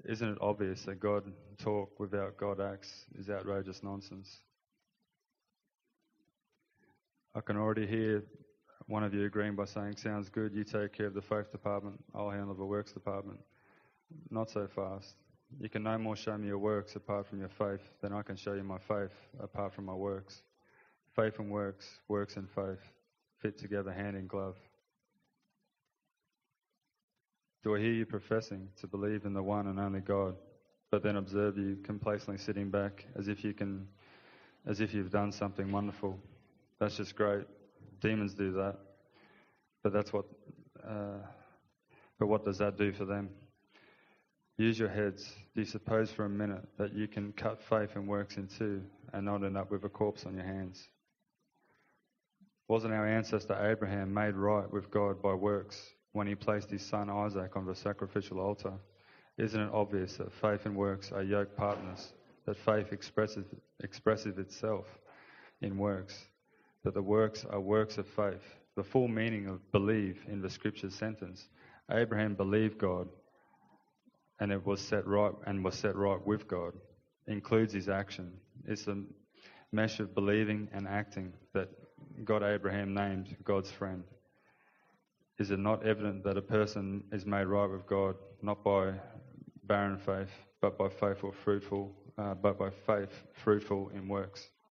Isn't 0.06 0.30
it 0.30 0.38
obvious 0.42 0.84
that 0.86 1.00
God 1.00 1.24
talk 1.58 2.00
without 2.00 2.38
God 2.38 2.60
acts 2.60 3.06
is 3.18 3.30
outrageous 3.30 3.84
nonsense? 3.84 4.40
I 7.36 7.42
can 7.42 7.58
already 7.58 7.88
hear 7.88 8.24
one 8.88 9.04
of 9.04 9.14
you 9.14 9.26
agreeing 9.26 9.56
by 9.56 9.66
saying, 9.66 9.98
Sounds 9.98 10.30
good, 10.30 10.54
you 10.54 10.64
take 10.64 10.94
care 10.94 11.08
of 11.08 11.14
the 11.14 11.22
faith 11.22 11.52
department, 11.52 12.04
I'll 12.14 12.30
handle 12.30 12.56
the 12.56 12.66
works 12.66 12.92
department. 12.92 13.40
Not 14.30 14.50
so 14.50 14.68
fast. 14.76 15.14
You 15.60 15.70
can 15.70 15.84
no 15.84 15.98
more 15.98 16.16
show 16.16 16.38
me 16.38 16.48
your 16.48 16.58
works 16.58 16.96
apart 16.96 17.28
from 17.28 17.40
your 17.40 17.50
faith 17.50 17.82
than 18.02 18.14
I 18.14 18.22
can 18.22 18.36
show 18.36 18.54
you 18.54 18.64
my 18.64 18.80
faith 18.80 19.14
apart 19.40 19.74
from 19.74 19.86
my 19.86 19.94
works. 19.94 20.42
Faith 21.16 21.40
and 21.40 21.52
works, 21.52 21.86
works 22.08 22.38
and 22.38 22.50
faith 22.50 22.80
fit 23.42 23.58
together 23.58 23.92
hand 23.92 24.16
in 24.16 24.28
glove. 24.28 24.56
Do 27.64 27.76
I 27.76 27.80
hear 27.80 27.92
you 27.92 28.06
professing 28.06 28.70
to 28.80 28.88
believe 28.88 29.26
in 29.26 29.34
the 29.34 29.44
one 29.44 29.68
and 29.68 29.80
only 29.80 30.00
God, 30.00 30.36
but 30.90 31.04
then 31.04 31.16
observe 31.16 31.58
you 31.58 31.78
complacently 31.84 32.38
sitting 32.38 32.70
back 32.70 33.06
as 33.18 33.28
if 33.28 33.44
you 33.44 33.54
can, 33.54 33.88
as 34.66 34.82
if 34.82 34.94
you've 34.94 35.12
done 35.12 35.32
something 35.32 35.72
wonderful? 35.72 36.18
That's 36.80 36.98
just 36.98 37.16
great. 37.16 37.46
Demons 38.00 38.34
do 38.34 38.52
that, 38.54 38.78
but 39.84 39.94
that's 39.94 40.12
what. 40.12 40.26
Uh, 40.84 41.20
but 42.18 42.28
what 42.28 42.44
does 42.44 42.58
that 42.60 42.78
do 42.78 42.92
for 42.94 43.06
them? 43.06 43.30
Use 44.58 44.78
your 44.78 44.90
heads. 44.90 45.32
Do 45.56 45.62
you 45.62 45.66
suppose 45.66 46.12
for 46.12 46.26
a 46.26 46.30
minute 46.30 46.64
that 46.78 46.94
you 46.94 47.08
can 47.08 47.32
cut 47.34 47.60
faith 47.62 47.96
and 47.96 48.08
works 48.08 48.38
in 48.38 48.48
two 48.48 48.84
and 49.14 49.26
not 49.26 49.44
end 49.44 49.58
up 49.58 49.72
with 49.72 49.84
a 49.86 49.90
corpse 49.90 50.26
on 50.26 50.36
your 50.36 50.46
hands? 50.46 50.88
Wasn't 52.72 52.94
our 52.94 53.06
ancestor 53.06 53.70
Abraham 53.70 54.14
made 54.14 54.34
right 54.34 54.72
with 54.72 54.90
God 54.90 55.22
by 55.22 55.34
works 55.34 55.78
when 56.14 56.26
he 56.26 56.36
placed 56.36 56.70
his 56.70 56.82
son 56.82 57.10
Isaac 57.10 57.58
on 57.58 57.66
the 57.66 57.76
sacrificial 57.76 58.40
altar? 58.40 58.72
Isn't 59.38 59.60
it 59.60 59.74
obvious 59.74 60.16
that 60.16 60.32
faith 60.32 60.66
and 60.66 60.78
works 60.78 61.12
are 61.12 61.22
yoke 61.22 61.58
partners 61.58 62.14
that 62.46 62.56
faith 62.56 62.94
expresses, 62.94 63.44
expresses 63.84 64.38
itself 64.38 64.86
in 65.62 65.78
works, 65.78 66.18
that 66.86 66.94
the 66.94 67.02
works 67.02 67.44
are 67.44 67.60
works 67.60 67.98
of 67.98 68.08
faith. 68.08 68.56
The 68.78 68.86
full 68.86 69.10
meaning 69.10 69.48
of 69.48 69.70
believe 69.74 70.24
in 70.30 70.42
the 70.42 70.50
scripture 70.50 70.92
sentence. 70.92 71.50
Abraham 71.92 72.36
believed 72.36 72.78
God 72.78 73.10
and 74.40 74.50
it 74.50 74.66
was 74.66 74.80
set 74.80 75.06
right 75.06 75.34
and 75.46 75.62
was 75.62 75.76
set 75.76 75.98
right 75.98 76.26
with 76.26 76.48
God 76.48 76.72
includes 77.28 77.74
his 77.74 77.90
action. 77.90 78.32
It's 78.66 78.88
a 78.88 79.04
mesh 79.74 80.00
of 80.00 80.16
believing 80.16 80.70
and 80.72 80.88
acting 80.88 81.34
that 81.52 81.68
God 82.24 82.44
Abraham 82.44 82.94
named 82.94 83.36
God's 83.44 83.72
friend. 83.72 84.04
Is 85.40 85.52
it 85.52 85.60
not 85.60 85.86
evident 85.86 86.24
that 86.24 86.38
a 86.38 86.42
person 86.42 87.04
is 87.12 87.26
made 87.26 87.46
right 87.46 87.70
with 87.70 87.88
God 87.88 88.16
not 88.42 88.64
by 88.64 88.94
barren 89.64 89.98
faith, 89.98 90.32
but 90.62 90.78
by 90.78 90.90
faithful, 90.90 91.32
fruitful, 91.32 91.96
uh, 92.18 92.36
but 92.36 92.60
by 92.60 92.70
faith 92.70 93.24
fruitful 93.34 93.92
in 93.96 94.08
works? 94.08 94.50